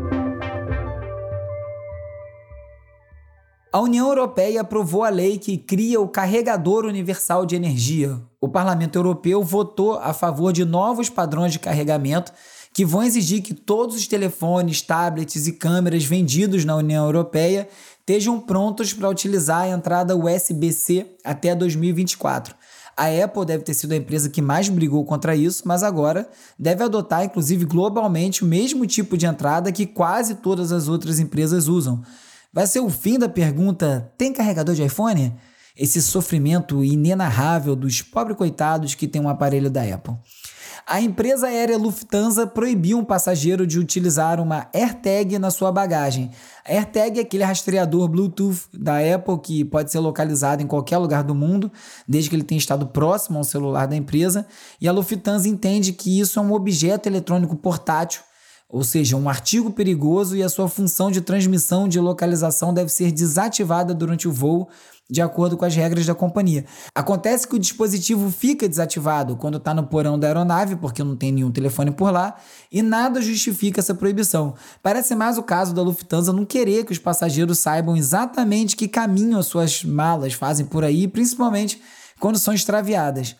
A 3.73 3.81
União 3.81 4.07
Europeia 4.07 4.61
aprovou 4.61 5.02
a 5.02 5.09
lei 5.09 5.38
que 5.38 5.59
cria 5.59 6.00
o 6.00 6.07
Carregador 6.07 6.85
Universal 6.85 7.45
de 7.45 7.57
Energia. 7.57 8.17
O 8.40 8.49
Parlamento 8.49 8.97
Europeu 8.97 9.43
votou 9.43 9.95
a 9.99 10.12
favor 10.12 10.52
de 10.52 10.64
novos 10.64 11.11
padrões 11.11 11.52
de 11.52 11.59
carregamento 11.59 12.33
que 12.73 12.85
vão 12.85 13.02
exigir 13.02 13.43
que 13.43 13.52
todos 13.52 13.97
os 13.97 14.07
telefones, 14.07 14.81
tablets 14.81 15.49
e 15.49 15.52
câmeras 15.52 16.05
vendidos 16.05 16.64
na 16.64 16.76
União 16.76 17.05
Europeia 17.07 17.69
estejam 17.99 18.38
prontos 18.38 18.93
para 18.93 19.09
utilizar 19.09 19.62
a 19.62 19.69
entrada 19.69 20.17
USB-C 20.17 21.17
até 21.25 21.57
2024. 21.57 22.55
A 22.99 23.25
Apple 23.25 23.45
deve 23.45 23.62
ter 23.62 23.75
sido 23.75 23.93
a 23.93 23.97
empresa 23.97 24.28
que 24.28 24.43
mais 24.43 24.69
brigou 24.69 25.05
contra 25.05 25.37
isso, 25.37 25.62
mas 25.64 25.85
agora 25.85 26.28
deve 26.59 26.83
adotar, 26.83 27.25
inclusive 27.25 27.64
globalmente, 27.64 28.43
o 28.43 28.47
mesmo 28.47 28.85
tipo 28.88 29.17
de 29.17 29.25
entrada 29.25 29.71
que 29.71 29.87
quase 29.87 30.35
todas 30.35 30.73
as 30.73 30.88
outras 30.88 31.21
empresas 31.21 31.69
usam. 31.69 32.02
Vai 32.52 32.67
ser 32.67 32.81
o 32.81 32.90
fim 32.90 33.17
da 33.17 33.28
pergunta: 33.28 34.12
tem 34.19 34.33
carregador 34.33 34.75
de 34.75 34.83
iPhone? 34.83 35.33
Esse 35.76 36.02
sofrimento 36.02 36.83
inenarrável 36.83 37.76
dos 37.76 38.02
pobres 38.02 38.37
coitados 38.37 38.97
que 38.97 39.07
têm 39.07 39.23
um 39.23 39.28
aparelho 39.28 39.71
da 39.71 39.83
Apple. 39.83 40.17
A 40.87 41.00
empresa 41.00 41.47
aérea 41.47 41.76
Lufthansa 41.76 42.47
proibiu 42.47 42.99
um 42.99 43.04
passageiro 43.04 43.66
de 43.66 43.78
utilizar 43.78 44.40
uma 44.40 44.68
AirTag 44.75 45.38
na 45.38 45.50
sua 45.50 45.70
bagagem. 45.70 46.30
A 46.66 46.73
AirTag 46.73 47.18
é 47.18 47.23
aquele 47.23 47.44
rastreador 47.44 48.08
Bluetooth 48.08 48.68
da 48.73 48.99
Apple 48.99 49.38
que 49.38 49.64
pode 49.64 49.90
ser 49.90 49.99
localizado 49.99 50.62
em 50.62 50.66
qualquer 50.66 50.99
lugar 50.99 51.23
do 51.23 51.35
mundo, 51.35 51.70
desde 52.06 52.30
que 52.30 52.37
ele 52.37 52.44
tenha 52.44 52.58
estado 52.58 52.87
próximo 52.87 53.38
ao 53.38 53.44
celular 53.44 53.87
da 53.87 53.97
empresa. 53.97 54.47
E 54.80 54.88
a 54.88 54.92
Lufthansa 54.92 55.49
entende 55.49 55.92
que 55.92 56.18
isso 56.18 56.38
é 56.38 56.42
um 56.42 56.52
objeto 56.52 57.08
eletrônico 57.08 57.56
portátil 57.56 58.23
ou 58.70 58.85
seja, 58.85 59.16
um 59.16 59.30
artigo 59.30 59.70
perigoso 59.70 60.37
e 60.37 60.42
a 60.42 60.49
sua 60.49 60.68
função 60.68 61.11
de 61.11 61.23
transmissão 61.23 61.88
de 61.88 61.99
localização 61.99 62.75
deve 62.75 62.90
ser 62.90 63.11
desativada 63.11 63.94
durante 63.94 64.28
o 64.28 64.32
voo, 64.32 64.68
de 65.11 65.23
acordo 65.23 65.57
com 65.57 65.65
as 65.65 65.75
regras 65.75 66.05
da 66.05 66.15
companhia. 66.15 66.65
Acontece 66.95 67.49
que 67.49 67.57
o 67.57 67.59
dispositivo 67.59 68.31
fica 68.31 68.69
desativado 68.69 69.37
quando 69.37 69.57
está 69.57 69.73
no 69.73 69.87
porão 69.87 70.19
da 70.19 70.27
aeronave, 70.27 70.77
porque 70.77 71.03
não 71.03 71.17
tem 71.17 71.33
nenhum 71.33 71.50
telefone 71.50 71.91
por 71.91 72.12
lá, 72.12 72.37
e 72.71 72.83
nada 72.83 73.23
justifica 73.23 73.81
essa 73.81 73.95
proibição. 73.95 74.55
Parece 74.83 75.15
mais 75.15 75.38
o 75.38 75.43
caso 75.43 75.75
da 75.75 75.83
Lufthansa 75.83 76.33
não 76.33 76.45
querer 76.45 76.85
que 76.85 76.93
os 76.93 76.99
passageiros 76.99 77.59
saibam 77.59 77.97
exatamente 77.97 78.77
que 78.77 78.87
caminho 78.87 79.38
as 79.38 79.47
suas 79.47 79.83
malas 79.83 80.35
fazem 80.35 80.67
por 80.67 80.85
aí, 80.85 81.09
principalmente 81.09 81.81
quando 82.21 82.38
são 82.38 82.53
extraviadas. 82.53 83.37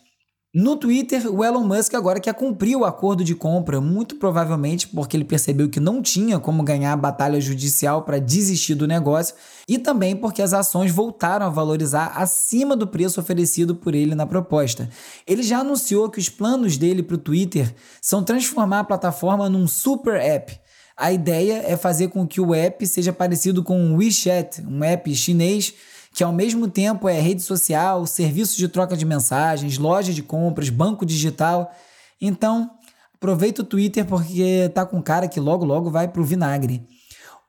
No 0.55 0.77
Twitter, 0.77 1.31
o 1.31 1.45
Elon 1.45 1.63
Musk 1.63 1.93
agora 1.93 2.19
quer 2.19 2.33
cumprir 2.33 2.75
o 2.75 2.87
acordo 2.87 3.23
de 3.23 3.35
compra, 3.35 3.83
muito 3.83 4.17
provavelmente 4.17 4.89
porque 4.89 5.15
ele 5.15 5.25
percebeu 5.25 5.69
que 5.69 5.79
não 5.79 6.01
tinha 6.01 6.39
como 6.39 6.63
ganhar 6.63 6.95
a 6.95 6.97
batalha 6.97 7.39
judicial 7.39 8.01
para 8.01 8.19
desistir 8.19 8.75
do 8.75 8.87
negócio 8.87 9.35
e 9.69 9.79
também 9.79 10.17
porque 10.17 10.41
as 10.41 10.55
ações 10.55 10.91
voltaram 10.91 11.45
a 11.45 11.51
valorizar 11.51 12.15
acima 12.17 12.75
do 12.75 12.87
preço 12.87 13.21
oferecido 13.21 13.77
por 13.77 13.95
ele 13.95 14.15
na 14.15 14.25
proposta. 14.25 14.89
Ele 15.27 15.43
já 15.43 15.59
anunciou 15.59 16.09
que 16.09 16.19
os 16.19 16.31
planos 16.31 16.79
dele 16.79 17.03
para 17.03 17.17
o 17.17 17.19
Twitter 17.19 17.75
são 18.01 18.25
transformar 18.25 18.81
a 18.81 18.85
plataforma 18.85 19.51
num 19.51 19.67
super 19.67 20.15
app. 20.15 20.59
A 20.97 21.13
ideia 21.13 21.63
é 21.67 21.77
fazer 21.77 22.09
com 22.09 22.27
que 22.27 22.41
o 22.41 22.55
app 22.55 22.87
seja 22.87 23.13
parecido 23.13 23.63
com 23.63 23.93
o 23.93 23.99
WeChat, 23.99 24.63
um 24.63 24.83
app 24.83 25.15
chinês 25.15 25.75
que 26.13 26.25
ao 26.25 26.33
mesmo 26.33 26.69
tempo 26.69 27.09
é 27.09 27.21
rede 27.21 27.43
social, 27.43 28.07
serviço 28.07 28.57
de 28.57 28.69
troca 28.69 28.97
de 28.97 29.05
mensagens, 29.05 29.79
loja 29.79 30.13
de 30.13 30.23
compras, 30.23 30.69
banco 30.69 31.07
digital. 31.07 31.73
Então, 32.21 32.71
aproveita 33.15 33.63
o 33.63 33.65
Twitter 33.65 34.05
porque 34.05 34.71
tá 34.75 34.85
com 34.85 35.03
cara 35.03 35.29
que 35.29 35.39
logo 35.39 35.65
logo 35.65 35.91
vai 35.91 36.09
pro 36.09 36.25
vinagre. 36.25 36.87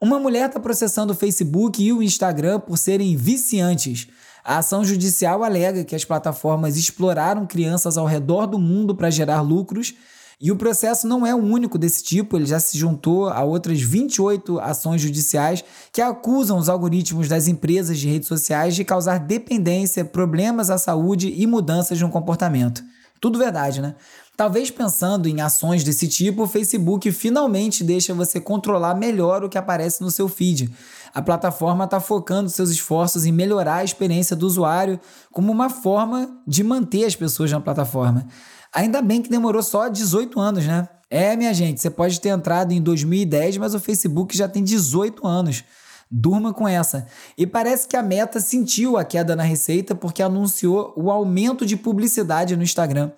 Uma 0.01 0.19
mulher 0.19 0.47
está 0.47 0.59
processando 0.59 1.13
o 1.13 1.15
Facebook 1.15 1.83
e 1.83 1.91
o 1.91 2.01
Instagram 2.01 2.59
por 2.59 2.77
serem 2.77 3.15
viciantes. 3.17 4.07
A 4.43 4.59
ação 4.59 4.83
judicial 4.83 5.43
alega 5.43 5.83
que 5.83 5.95
as 5.95 6.05
plataformas 6.05 6.77
exploraram 6.77 7.45
crianças 7.45 7.97
ao 7.97 8.05
redor 8.05 8.45
do 8.45 8.57
mundo 8.57 8.95
para 8.95 9.09
gerar 9.09 9.41
lucros 9.41 9.93
E 10.41 10.53
o 10.53 10.55
processo 10.55 11.05
não 11.05 11.27
é 11.27 11.35
o 11.35 11.43
único 11.43 11.77
desse 11.77 12.01
tipo, 12.01 12.37
ele 12.37 12.45
já 12.45 12.61
se 12.61 12.77
juntou 12.77 13.27
a 13.27 13.43
outras 13.43 13.81
28 13.81 14.57
ações 14.59 15.01
judiciais 15.01 15.65
que 15.91 16.01
acusam 16.01 16.57
os 16.57 16.69
algoritmos 16.69 17.27
das 17.27 17.49
empresas 17.49 17.99
de 17.99 18.07
redes 18.07 18.29
sociais 18.29 18.73
de 18.73 18.85
causar 18.85 19.19
dependência, 19.19 20.05
problemas 20.05 20.69
à 20.69 20.77
saúde 20.77 21.33
e 21.35 21.45
mudanças 21.45 21.99
no 21.99 22.09
comportamento. 22.09 22.81
Tudo 23.19 23.37
verdade, 23.37 23.81
né? 23.81 23.95
Talvez 24.37 24.71
pensando 24.71 25.27
em 25.27 25.41
ações 25.41 25.83
desse 25.83 26.07
tipo, 26.07 26.43
o 26.43 26.47
Facebook 26.47 27.11
finalmente 27.11 27.83
deixa 27.83 28.13
você 28.13 28.39
controlar 28.39 28.95
melhor 28.95 29.43
o 29.43 29.49
que 29.49 29.57
aparece 29.57 30.01
no 30.01 30.09
seu 30.09 30.29
feed. 30.29 30.71
A 31.13 31.21
plataforma 31.21 31.83
está 31.83 31.99
focando 31.99 32.49
seus 32.49 32.69
esforços 32.69 33.25
em 33.25 33.33
melhorar 33.33 33.75
a 33.75 33.83
experiência 33.83 34.37
do 34.37 34.47
usuário 34.47 34.97
como 35.33 35.51
uma 35.51 35.69
forma 35.69 36.29
de 36.47 36.63
manter 36.63 37.03
as 37.03 37.17
pessoas 37.17 37.51
na 37.51 37.59
plataforma. 37.59 38.25
Ainda 38.73 39.01
bem 39.01 39.21
que 39.21 39.29
demorou 39.29 39.63
só 39.63 39.87
18 39.87 40.39
anos, 40.39 40.65
né? 40.65 40.87
É, 41.09 41.35
minha 41.35 41.53
gente, 41.53 41.81
você 41.81 41.89
pode 41.89 42.21
ter 42.21 42.29
entrado 42.29 42.71
em 42.71 42.81
2010, 42.81 43.57
mas 43.57 43.73
o 43.73 43.79
Facebook 43.79 44.37
já 44.37 44.47
tem 44.47 44.63
18 44.63 45.25
anos. 45.25 45.63
Durma 46.11 46.53
com 46.53 46.67
essa. 46.67 47.07
E 47.37 47.47
parece 47.47 47.87
que 47.87 47.97
a 47.97 48.03
Meta 48.03 48.39
sentiu 48.39 48.97
a 48.97 49.03
queda 49.03 49.35
na 49.35 49.43
receita 49.43 49.95
porque 49.95 50.21
anunciou 50.21 50.93
o 50.95 51.09
aumento 51.09 51.65
de 51.65 51.75
publicidade 51.75 52.55
no 52.55 52.63
Instagram. 52.63 53.11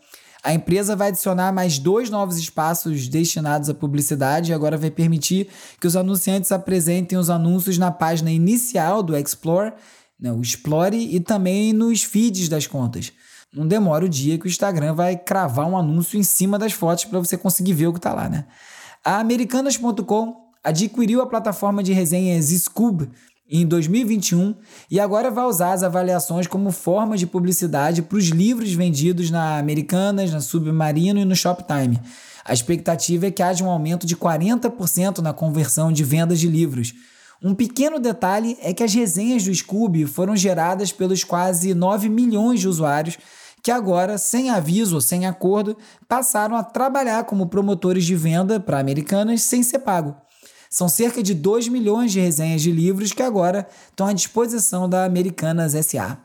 A 0.44 0.54
empresa 0.54 0.96
vai 0.96 1.10
adicionar 1.10 1.54
mais 1.54 1.78
dois 1.78 2.10
novos 2.10 2.38
espaços 2.38 3.08
destinados 3.08 3.70
à 3.70 3.74
publicidade 3.74 4.52
e 4.52 4.54
agora 4.54 4.78
vai 4.78 4.90
permitir 4.90 5.50
que 5.80 5.86
os 5.86 5.96
anunciantes 5.96 6.52
apresentem 6.52 7.18
os 7.18 7.30
anúncios 7.30 7.78
na 7.78 7.92
página 7.92 8.32
inicial 8.32 9.04
do 9.04 9.16
Explore, 9.16 9.74
né, 10.20 10.32
o 10.32 10.42
Explore 10.42 10.98
e 10.98 11.20
também 11.20 11.74
nos 11.74 12.04
feeds 12.04 12.50
das 12.50 12.66
contas 12.66 13.12
não 13.54 13.68
demora 13.68 14.06
o 14.06 14.10
dia 14.10 14.38
que 14.38 14.46
o 14.46 14.48
Instagram 14.48 14.94
vai 14.94 15.18
cravar 15.18 15.68
um 15.68 15.78
anúncio 15.78 16.18
em 16.18 16.24
cima 16.24 16.58
das 16.58 16.72
fotos 16.72 17.06
para 17.06 17.20
você 17.20 17.38
conseguir 17.38 17.74
ver 17.74 17.88
o 17.88 17.94
que 17.94 18.00
está 18.00 18.14
lá, 18.14 18.30
né? 18.30 18.46
A 19.04 19.20
Americanas.com 19.20 20.36
adquiriu 20.64 21.22
a 21.22 21.28
plataforma 21.28 21.84
de 21.84 21.92
resenhas 21.92 22.46
Scoob 22.46 23.10
em 23.50 23.66
2021 23.66 24.56
e 24.90 25.00
agora 25.00 25.30
vai 25.30 25.44
usar 25.46 25.74
as 25.74 25.84
avaliações 25.84 26.48
como 26.48 26.72
forma 26.72 27.18
de 27.18 27.28
publicidade 27.28 28.02
para 28.02 28.18
os 28.18 28.28
livros 28.28 28.72
vendidos 28.72 29.30
na 29.30 29.58
Americanas, 29.58 30.32
na 30.32 30.40
Submarino 30.40 31.20
e 31.20 31.26
no 31.26 31.36
Shoptime. 31.36 32.00
A 32.46 32.54
expectativa 32.54 33.28
é 33.28 33.32
que 33.32 33.44
haja 33.44 33.66
um 33.66 33.70
aumento 33.70 34.08
de 34.08 34.16
40% 34.16 35.18
na 35.18 35.34
conversão 35.34 35.92
de 35.92 36.04
vendas 36.06 36.40
de 36.40 36.48
livros. 36.48 36.94
Um 37.44 37.54
pequeno 37.54 38.00
detalhe 38.00 38.58
é 38.62 38.74
que 38.74 38.84
as 38.84 38.94
resenhas 38.94 39.44
do 39.44 39.54
Scooby 39.54 40.06
foram 40.06 40.36
geradas 40.36 40.92
pelos 40.92 41.24
quase 41.24 41.74
9 41.74 42.08
milhões 42.08 42.60
de 42.60 42.68
usuários 42.68 43.18
que 43.64 43.72
agora, 43.72 44.18
sem 44.18 44.50
aviso 44.50 44.96
ou 44.96 45.02
sem 45.02 45.26
acordo, 45.26 45.78
passaram 46.08 46.56
a 46.56 46.64
trabalhar 46.64 47.26
como 47.26 47.48
promotores 47.48 48.06
de 48.06 48.16
venda 48.16 48.60
para 48.60 48.80
americanas 48.80 49.44
sem 49.44 49.62
ser 49.62 49.80
pago. 49.80 50.16
São 50.70 50.88
cerca 50.88 51.22
de 51.22 51.34
2 51.34 51.68
milhões 51.68 52.12
de 52.12 52.20
resenhas 52.20 52.62
de 52.62 52.72
livros 52.72 53.12
que 53.12 53.22
agora 53.22 53.68
estão 53.90 54.08
à 54.08 54.14
disposição 54.14 54.88
da 54.88 55.04
Americanas 55.04 55.74
SA. 55.86 56.18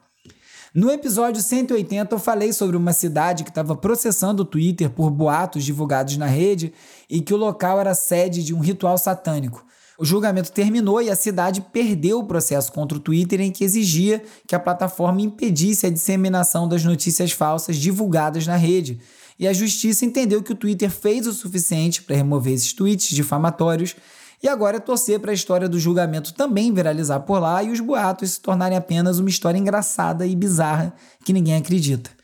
No 0.73 0.91
episódio 0.91 1.43
180, 1.43 2.15
eu 2.15 2.19
falei 2.19 2.53
sobre 2.53 2.77
uma 2.77 2.93
cidade 2.93 3.45
que 3.45 3.51
estava 3.51 3.75
processando 3.75 4.43
o 4.43 4.45
Twitter 4.45 4.91
por 4.91 5.11
boatos 5.11 5.65
divulgados 5.65 6.17
na 6.17 6.27
rede 6.27 6.73
e 7.09 7.21
que 7.21 7.33
o 7.33 7.37
local 7.37 7.81
era 7.81 7.95
sede 7.95 8.45
de 8.45 8.55
um 8.55 8.61
ritual 8.61 8.99
satânico. 8.99 9.65
O 9.99 10.05
julgamento 10.05 10.53
terminou 10.53 11.01
e 11.01 11.11
a 11.11 11.17
cidade 11.17 11.61
perdeu 11.73 12.19
o 12.19 12.27
processo 12.27 12.71
contra 12.71 12.99
o 12.99 13.01
Twitter 13.01 13.41
em 13.41 13.51
que 13.51 13.65
exigia 13.65 14.23
que 14.47 14.55
a 14.55 14.61
plataforma 14.61 15.23
impedisse 15.23 15.87
a 15.87 15.91
disseminação 15.91 16.69
das 16.69 16.85
notícias 16.85 17.33
falsas 17.33 17.77
divulgadas 17.77 18.47
na 18.47 18.57
rede. 18.57 19.01
E 19.39 19.49
a 19.49 19.53
justiça 19.53 20.05
entendeu 20.05 20.43
que 20.43 20.53
o 20.53 20.57
Twitter 20.57 20.91
fez 20.91 21.27
o 21.27 21.33
suficiente 21.33 22.03
para 22.03 22.17
remover 22.17 22.53
esses 22.53 22.73
tweets 22.73 23.09
difamatórios 23.09 23.97
e 24.43 24.49
agora 24.49 24.77
é 24.77 24.81
torcer 24.81 25.19
para 25.19 25.31
a 25.31 25.35
história 25.35 25.69
do 25.69 25.79
julgamento 25.79 26.35
também 26.35 26.73
viralizar 26.73 27.21
por 27.21 27.39
lá 27.39 27.63
e 27.63 27.71
os 27.71 27.81
boatos 27.81 28.33
se 28.33 28.41
tornarem 28.41 28.77
apenas 28.77 29.19
uma 29.19 29.31
história 29.31 29.59
engraçada 29.59 30.27
e 30.27 30.37
bizarra 30.37 30.95
que 31.25 31.33
ninguém 31.33 31.57
acredita. 31.57 32.16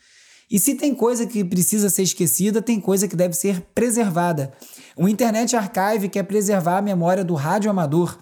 E 0.53 0.59
se 0.59 0.75
tem 0.75 0.93
coisa 0.93 1.25
que 1.25 1.43
precisa 1.43 1.89
ser 1.89 2.03
esquecida, 2.03 2.61
tem 2.61 2.79
coisa 2.79 3.07
que 3.07 3.15
deve 3.15 3.33
ser 3.33 3.59
preservada. 3.73 4.53
O 4.95 5.07
Internet 5.07 5.55
Archive 5.55 6.07
quer 6.07 6.21
preservar 6.21 6.77
a 6.77 6.81
memória 6.81 7.23
do 7.23 7.33
rádio 7.33 7.71
amador. 7.71 8.19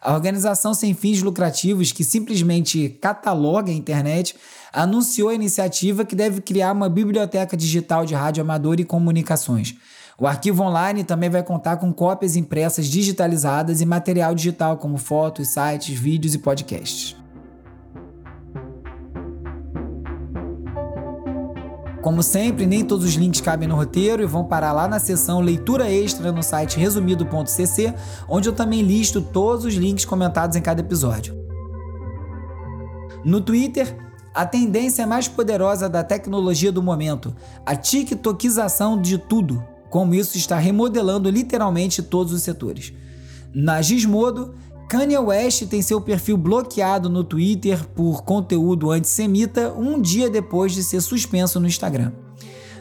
A 0.00 0.12
organização 0.12 0.74
sem 0.74 0.92
fins 0.92 1.22
lucrativos 1.22 1.92
que 1.92 2.02
simplesmente 2.02 2.88
cataloga 3.00 3.70
a 3.70 3.74
internet 3.74 4.34
anunciou 4.72 5.28
a 5.28 5.34
iniciativa 5.34 6.04
que 6.04 6.16
deve 6.16 6.40
criar 6.40 6.72
uma 6.72 6.88
biblioteca 6.88 7.56
digital 7.56 8.04
de 8.04 8.12
rádio 8.12 8.42
amador 8.42 8.80
e 8.80 8.84
comunicações. 8.84 9.76
O 10.18 10.26
arquivo 10.26 10.64
online 10.64 11.04
também 11.04 11.30
vai 11.30 11.44
contar 11.44 11.76
com 11.76 11.92
cópias 11.92 12.34
impressas 12.34 12.86
digitalizadas 12.86 13.80
e 13.80 13.86
material 13.86 14.34
digital 14.34 14.78
como 14.78 14.98
fotos, 14.98 15.50
sites, 15.50 15.96
vídeos 15.96 16.34
e 16.34 16.38
podcasts. 16.38 17.14
Como 22.08 22.22
sempre, 22.22 22.64
nem 22.64 22.86
todos 22.86 23.04
os 23.04 23.12
links 23.16 23.42
cabem 23.42 23.68
no 23.68 23.76
roteiro 23.76 24.22
e 24.22 24.26
vão 24.26 24.42
parar 24.42 24.72
lá 24.72 24.88
na 24.88 24.98
seção 24.98 25.42
Leitura 25.42 25.92
Extra 25.92 26.32
no 26.32 26.42
site 26.42 26.78
resumido.cc, 26.78 27.94
onde 28.26 28.48
eu 28.48 28.54
também 28.54 28.80
listo 28.80 29.20
todos 29.20 29.66
os 29.66 29.74
links 29.74 30.06
comentados 30.06 30.56
em 30.56 30.62
cada 30.62 30.80
episódio. 30.80 31.36
No 33.22 33.42
Twitter, 33.42 33.94
a 34.34 34.46
tendência 34.46 35.06
mais 35.06 35.28
poderosa 35.28 35.86
da 35.86 36.02
tecnologia 36.02 36.72
do 36.72 36.82
momento, 36.82 37.36
a 37.66 37.76
tiktokização 37.76 38.98
de 38.98 39.18
tudo, 39.18 39.62
como 39.90 40.14
isso 40.14 40.38
está 40.38 40.56
remodelando 40.56 41.28
literalmente 41.28 42.02
todos 42.02 42.32
os 42.32 42.42
setores. 42.42 42.90
Na 43.52 43.82
Gizmodo, 43.82 44.54
Kanye 44.88 45.18
West 45.18 45.66
tem 45.66 45.82
seu 45.82 46.00
perfil 46.00 46.38
bloqueado 46.38 47.10
no 47.10 47.22
Twitter 47.22 47.86
por 47.88 48.22
conteúdo 48.22 48.90
antissemita 48.90 49.70
um 49.74 50.00
dia 50.00 50.30
depois 50.30 50.72
de 50.72 50.82
ser 50.82 51.02
suspenso 51.02 51.60
no 51.60 51.66
Instagram. 51.66 52.10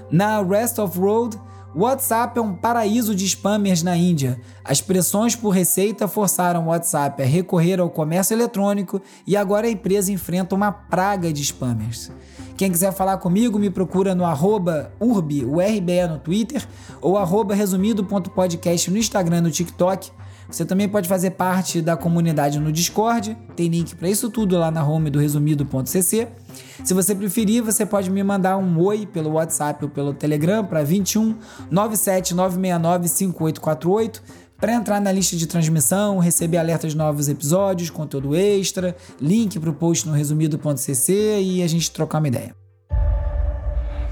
Na 0.10 0.42
Rest 0.42 0.80
of 0.80 0.98
Road, 0.98 1.38
WhatsApp 1.76 2.40
é 2.40 2.42
um 2.42 2.56
paraíso 2.56 3.14
de 3.14 3.28
spammers 3.28 3.84
na 3.84 3.98
Índia. 3.98 4.40
As 4.64 4.80
pressões 4.80 5.36
por 5.36 5.50
receita 5.50 6.08
forçaram 6.08 6.64
o 6.64 6.68
WhatsApp 6.70 7.22
a 7.22 7.26
recorrer 7.26 7.82
ao 7.82 7.90
comércio 7.90 8.34
eletrônico 8.34 9.02
e 9.28 9.36
agora 9.36 9.68
a 9.68 9.72
empresa 9.72 10.10
enfrenta 10.10 10.56
uma 10.56 10.72
praga 10.72 11.32
de 11.34 11.44
spammers. 11.44 12.10
Quem 12.56 12.72
quiser 12.72 12.94
falar 12.94 13.18
comigo, 13.18 13.60
me 13.60 13.70
procura 13.70 14.16
no 14.16 14.26
arroba 14.26 14.94
URBE 15.00 16.08
no 16.10 16.18
Twitter, 16.20 16.66
ou 17.02 17.18
arroba 17.18 17.54
resumido.podcast 17.54 18.90
no 18.90 18.98
Instagram 18.98 19.40
e 19.40 19.42
no 19.42 19.52
TikTok. 19.52 20.10
Você 20.50 20.66
também 20.66 20.88
pode 20.88 21.10
fazer 21.10 21.32
parte 21.32 21.82
da 21.82 21.98
comunidade 21.98 22.60
no 22.60 22.72
Discord, 22.72 23.38
tem 23.56 23.68
link 23.68 23.96
para 23.96 24.10
isso 24.10 24.30
tudo 24.30 24.58
lá 24.58 24.72
na 24.72 24.86
home 24.86 25.10
do 25.10 25.20
resumido.cc. 25.20 26.28
Se 26.84 26.94
você 26.94 27.14
preferir, 27.14 27.62
você 27.62 27.86
pode 27.86 28.10
me 28.10 28.24
mandar 28.24 28.58
um 28.58 28.80
oi 28.82 29.06
pelo 29.06 29.32
WhatsApp 29.32 29.84
ou 29.84 29.90
pelo 29.90 30.14
Telegram 30.14 30.64
para 30.64 30.84
21 30.84 31.36
97 31.70 32.34
969 32.34 33.08
5848 33.08 34.24
para 34.58 34.74
entrar 34.74 35.00
na 35.00 35.12
lista 35.12 35.36
de 35.36 35.46
transmissão, 35.46 36.18
receber 36.18 36.58
alertas 36.58 36.94
de 36.94 36.98
novos 36.98 37.30
episódios, 37.30 37.90
conteúdo 37.90 38.36
extra, 38.36 38.96
link 39.22 39.60
para 39.60 39.70
o 39.70 39.74
post 39.74 40.08
no 40.08 40.14
resumido.cc 40.14 41.40
e 41.42 41.62
a 41.62 41.68
gente 41.68 41.92
trocar 41.92 42.20
uma 42.20 42.28
ideia. 42.28 42.56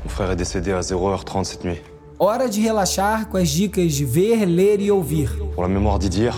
Mon 0.04 0.10
frère 0.10 0.30
est 0.30 0.36
décédé 0.36 0.72
à 0.72 0.82
0h30 0.82 1.46
cette 1.46 1.64
nuit. 1.64 1.95
Hora 2.18 2.48
de 2.48 2.62
relaxar 2.62 3.28
com 3.28 3.36
as 3.36 3.50
dicas 3.50 3.94
de 3.94 4.06
ver, 4.06 4.46
ler 4.46 4.80
e 4.80 4.90
ouvir. 4.90 5.30
Pour 5.54 5.64
la 5.64 5.68
mémoire 5.68 6.00
d'Idir, 6.00 6.34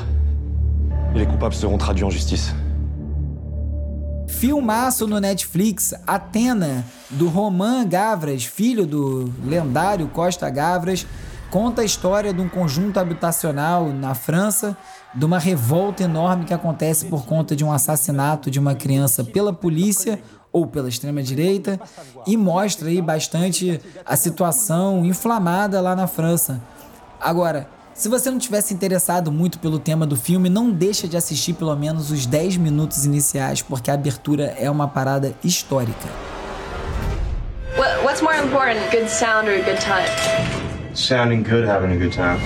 les 1.14 1.28
coupables 1.28 1.56
seront 1.56 1.78
traduits 1.78 2.04
en 2.04 2.10
justice. 2.10 2.52
Filmaço 4.28 5.06
no 5.06 5.20
Netflix, 5.20 5.94
Atena, 6.08 6.84
do 7.12 7.30
Roman 7.30 7.88
Gavras, 7.88 8.44
filho 8.44 8.88
do 8.88 9.32
lendário 9.46 10.08
Costa 10.08 10.50
Gavras, 10.50 11.06
conta 11.52 11.84
a 11.84 11.86
história 11.86 12.34
de 12.34 12.42
um 12.42 12.50
conjunto 12.50 13.00
habitacional 13.00 13.88
na 13.94 14.16
França, 14.16 14.76
de 15.14 15.26
uma 15.26 15.38
revolta 15.38 16.02
enorme 16.02 16.46
que 16.46 16.56
acontece 16.56 17.06
por 17.06 17.24
conta 17.26 17.56
de 17.56 17.64
um 17.64 17.72
assassinato 17.72 18.50
de 18.50 18.60
uma 18.60 18.74
criança 18.74 19.24
pela 19.24 19.54
polícia 19.54 20.20
ou 20.52 20.66
pela 20.66 20.90
extrema-direita, 20.90 21.80
e 22.26 22.36
mostra 22.38 22.90
aí 22.90 23.02
bastante 23.02 23.80
a 24.06 24.16
situação 24.16 25.06
inflamada 25.06 25.80
lá 25.82 25.96
na 25.96 26.08
França. 26.08 26.62
Agora, 27.20 27.68
se 27.94 28.10
você 28.10 28.30
não 28.30 28.38
tivesse 28.38 28.74
interessado 28.74 29.32
muito 29.32 29.58
pelo 29.58 29.80
tema 29.80 30.06
do 30.06 30.16
filme, 30.16 30.50
não 30.50 30.70
deixa 30.70 31.08
de 31.08 31.18
assistir 31.18 31.54
pelo 31.54 31.76
menos 31.76 32.12
os 32.12 32.28
10 32.28 32.58
minutos 32.58 33.06
iniciais, 33.06 33.62
porque 33.64 33.90
a 33.90 33.96
abertura 33.96 34.56
é 34.60 34.70
uma 34.70 34.88
parada 34.88 35.34
histórica. 35.44 36.08
What's 38.04 38.22
more 38.22 38.38
important, 38.38 38.80
good 38.92 39.10
sound 39.10 39.50
or 39.50 39.56
a 39.56 39.64
good 39.64 39.80
time? 39.82 40.08
Sounding 40.96 41.44
good, 41.44 41.68
having 41.68 41.92
a 41.92 41.98
good 41.98 42.12
time. 42.12 42.40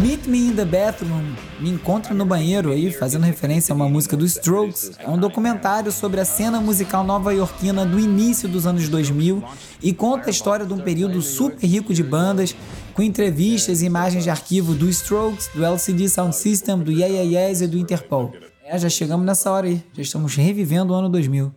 Meet 0.00 0.28
Me 0.28 0.38
in 0.38 0.54
the 0.54 0.64
Bathroom, 0.64 1.34
Me 1.58 1.70
Encontre 1.70 2.14
no 2.14 2.24
Banheiro, 2.24 2.70
aí, 2.70 2.92
fazendo 2.92 3.24
referência 3.24 3.72
a 3.72 3.76
uma 3.76 3.88
música 3.88 4.16
dos 4.16 4.36
Strokes, 4.36 4.92
é 4.96 5.08
um 5.10 5.18
documentário 5.18 5.90
sobre 5.90 6.20
a 6.20 6.24
cena 6.24 6.60
musical 6.60 7.02
nova-iorquina 7.02 7.84
do 7.84 7.98
início 7.98 8.48
dos 8.48 8.64
anos 8.64 8.88
2000 8.88 9.42
e 9.82 9.92
conta 9.92 10.28
a 10.28 10.30
história 10.30 10.64
de 10.64 10.72
um 10.72 10.78
período 10.78 11.20
super 11.20 11.66
rico 11.66 11.92
de 11.92 12.04
bandas, 12.04 12.54
com 12.94 13.02
entrevistas 13.02 13.82
e 13.82 13.86
imagens 13.86 14.22
de 14.22 14.30
arquivo 14.30 14.72
do 14.72 14.88
Strokes, 14.88 15.50
do 15.52 15.64
LCD 15.64 16.08
Sound 16.08 16.36
System, 16.36 16.78
do 16.78 16.92
Yeah 16.92 17.12
Yeah 17.12 17.40
Yeahs 17.40 17.60
e 17.60 17.66
do 17.66 17.76
Interpol. 17.76 18.32
É, 18.64 18.78
já 18.78 18.88
chegamos 18.88 19.26
nessa 19.26 19.50
hora 19.50 19.66
aí, 19.66 19.82
já 19.94 20.02
estamos 20.02 20.36
revivendo 20.36 20.92
o 20.92 20.96
ano 20.96 21.08
2000. 21.08 21.52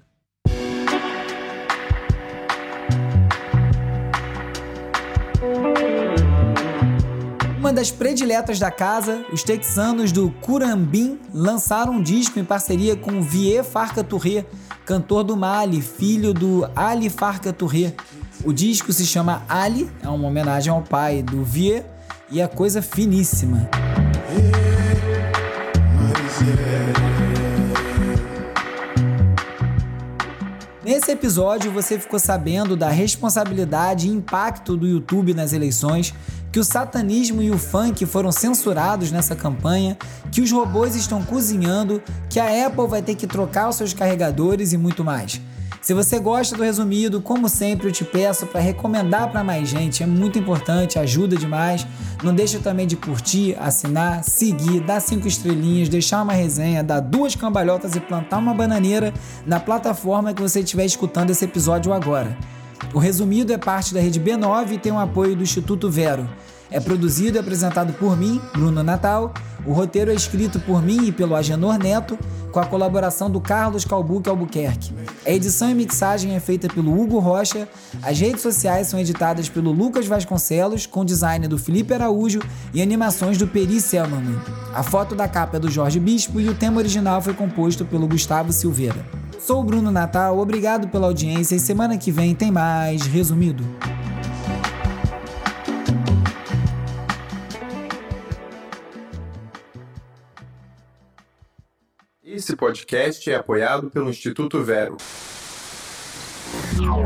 Das 7.82 7.89
prediletas 7.89 8.60
da 8.60 8.70
casa, 8.70 9.26
os 9.34 9.41
texanos 9.41 10.12
do 10.12 10.30
Curambim 10.39 11.20
lançaram 11.34 11.94
um 11.94 12.04
disco 12.04 12.39
em 12.39 12.46
parceria 12.46 12.96
com 12.96 13.24
Vie 13.24 13.63
Farca 13.63 14.04
Touré, 14.04 14.46
cantor 14.86 15.24
do 15.24 15.36
Mali, 15.36 15.82
filho 15.82 16.32
do 16.32 16.70
Ali 16.76 17.10
Farca 17.10 17.52
Touré. 17.52 17.96
O 18.46 18.54
disco 18.54 18.94
se 18.94 19.04
chama 19.04 19.41
Ali, 19.50 19.89
é 20.04 20.08
uma 20.08 20.28
homenagem 20.28 20.72
ao 20.72 20.84
pai 20.84 21.24
do 21.24 21.44
Vie 21.44 21.84
e 22.30 22.39
é 22.39 22.48
coisa 22.48 22.84
finíssima. 22.84 23.67
Nesse 30.84 31.12
episódio 31.12 31.72
você 31.72 31.98
ficou 31.98 32.20
sabendo 32.20 32.76
da 32.76 32.89
responsabilidade 32.89 34.08
e 34.08 34.12
impacto 34.12 34.76
do 34.76 34.88
YouTube 34.88 35.34
nas 35.34 35.54
eleições, 35.54 36.13
que 36.51 36.59
o 36.59 36.63
satanismo 36.63 37.41
e 37.41 37.49
o 37.49 37.57
funk 37.57 38.05
foram 38.05 38.31
censurados 38.31 39.11
nessa 39.11 39.35
campanha, 39.35 39.97
que 40.31 40.41
os 40.41 40.51
robôs 40.51 40.95
estão 40.95 41.23
cozinhando, 41.23 42.01
que 42.29 42.39
a 42.39 42.67
Apple 42.67 42.87
vai 42.87 43.01
ter 43.01 43.15
que 43.15 43.25
trocar 43.25 43.69
os 43.69 43.75
seus 43.75 43.93
carregadores 43.93 44.73
e 44.73 44.77
muito 44.77 45.03
mais. 45.03 45.41
Se 45.81 45.95
você 45.95 46.19
gosta 46.19 46.55
do 46.55 46.61
resumido, 46.61 47.21
como 47.21 47.49
sempre 47.49 47.87
eu 47.87 47.91
te 47.91 48.03
peço 48.03 48.45
para 48.45 48.61
recomendar 48.61 49.31
para 49.31 49.43
mais 49.43 49.67
gente, 49.67 50.03
é 50.03 50.05
muito 50.05 50.37
importante, 50.37 50.99
ajuda 50.99 51.35
demais. 51.35 51.87
Não 52.23 52.35
deixa 52.35 52.59
também 52.59 52.85
de 52.85 52.95
curtir, 52.95 53.57
assinar, 53.59 54.23
seguir, 54.23 54.81
dar 54.81 54.99
cinco 54.99 55.27
estrelinhas, 55.27 55.89
deixar 55.89 56.21
uma 56.21 56.33
resenha, 56.33 56.83
dar 56.83 56.99
duas 56.99 57.35
cambalhotas 57.35 57.95
e 57.95 57.99
plantar 57.99 58.37
uma 58.37 58.53
bananeira 58.53 59.11
na 59.43 59.59
plataforma 59.59 60.35
que 60.35 60.41
você 60.41 60.59
estiver 60.59 60.85
escutando 60.85 61.31
esse 61.31 61.45
episódio 61.45 61.91
agora. 61.91 62.37
O 62.94 63.00
resumido 63.00 63.54
é 63.54 63.58
parte 63.58 63.94
da 63.94 64.00
rede 64.00 64.20
B9 64.20 64.72
e 64.72 64.78
tem 64.78 64.91
o 64.91 65.00
apoio 65.00 65.36
do 65.36 65.44
Instituto 65.44 65.89
Vero. 65.89 66.28
É 66.72 66.80
produzido 66.80 67.38
e 67.38 67.39
apresentado 67.39 67.91
por 67.94 68.17
mim, 68.17 68.41
Bruno 68.54 68.82
Natal. 68.82 69.34
O 69.65 69.74
roteiro 69.74 70.10
é 70.10 70.13
escrito 70.13 70.60
por 70.62 70.82
mim 70.82 71.08
e 71.08 71.12
pelo 71.12 71.36
Agenor 71.36 71.78
Neto, 71.78 72.17
com 72.52 72.60
a 72.60 72.65
colaboração 72.65 73.30
do 73.30 73.41
Carlos 73.41 73.86
Calbuque 73.86 74.30
Albuquerque. 74.30 74.94
A 75.26 75.32
edição 75.32 75.70
e 75.70 75.74
mixagem 75.74 76.34
é 76.34 76.39
feita 76.39 76.67
pelo 76.70 77.00
Hugo 77.00 77.20
Rocha. 77.20 77.67
As 78.02 78.20
redes 78.20 78.41
sociais 78.41 78.88
são 78.88 79.00
editadas 79.00 79.50
pelo 79.50 79.72
Lucas 79.72 80.08
Vasconcelos, 80.08 80.86
com 80.86 81.06
design 81.06 81.48
do 81.48 81.58
Felipe 81.58 81.94
Araújo 81.94 82.39
e 82.74 82.82
animações 82.82 83.38
do 83.38 83.48
Peri 83.48 83.82
Selman. 83.82 84.39
A 84.74 84.82
foto 84.82 85.13
da 85.13 85.28
capa 85.28 85.58
é 85.58 85.60
do 85.60 85.70
Jorge 85.70 86.00
Bispo 86.00 86.39
e 86.39 86.48
o 86.48 86.56
tema 86.56 86.78
original 86.78 87.22
foi 87.22 87.34
composto 87.34 87.86
pelo 87.86 88.08
Gustavo 88.08 88.52
Silveira. 88.54 89.20
Sou 89.41 89.62
o 89.62 89.63
Bruno 89.63 89.89
Natal, 89.89 90.38
obrigado 90.38 90.88
pela 90.89 91.08
audiência 91.08 91.56
e 91.56 91.60
semana 91.60 91.97
que 91.97 92.12
vem 92.12 92.36
tem 92.36 92.51
mais 92.51 93.08
resumido. 93.08 93.63
Esse 102.23 102.56
podcast 102.56 103.32
é 103.32 103.36
apoiado 103.36 103.89
pelo 103.89 104.12
Instituto 104.12 104.63
Vero. 104.63 104.97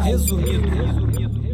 Resumido. 0.04 1.45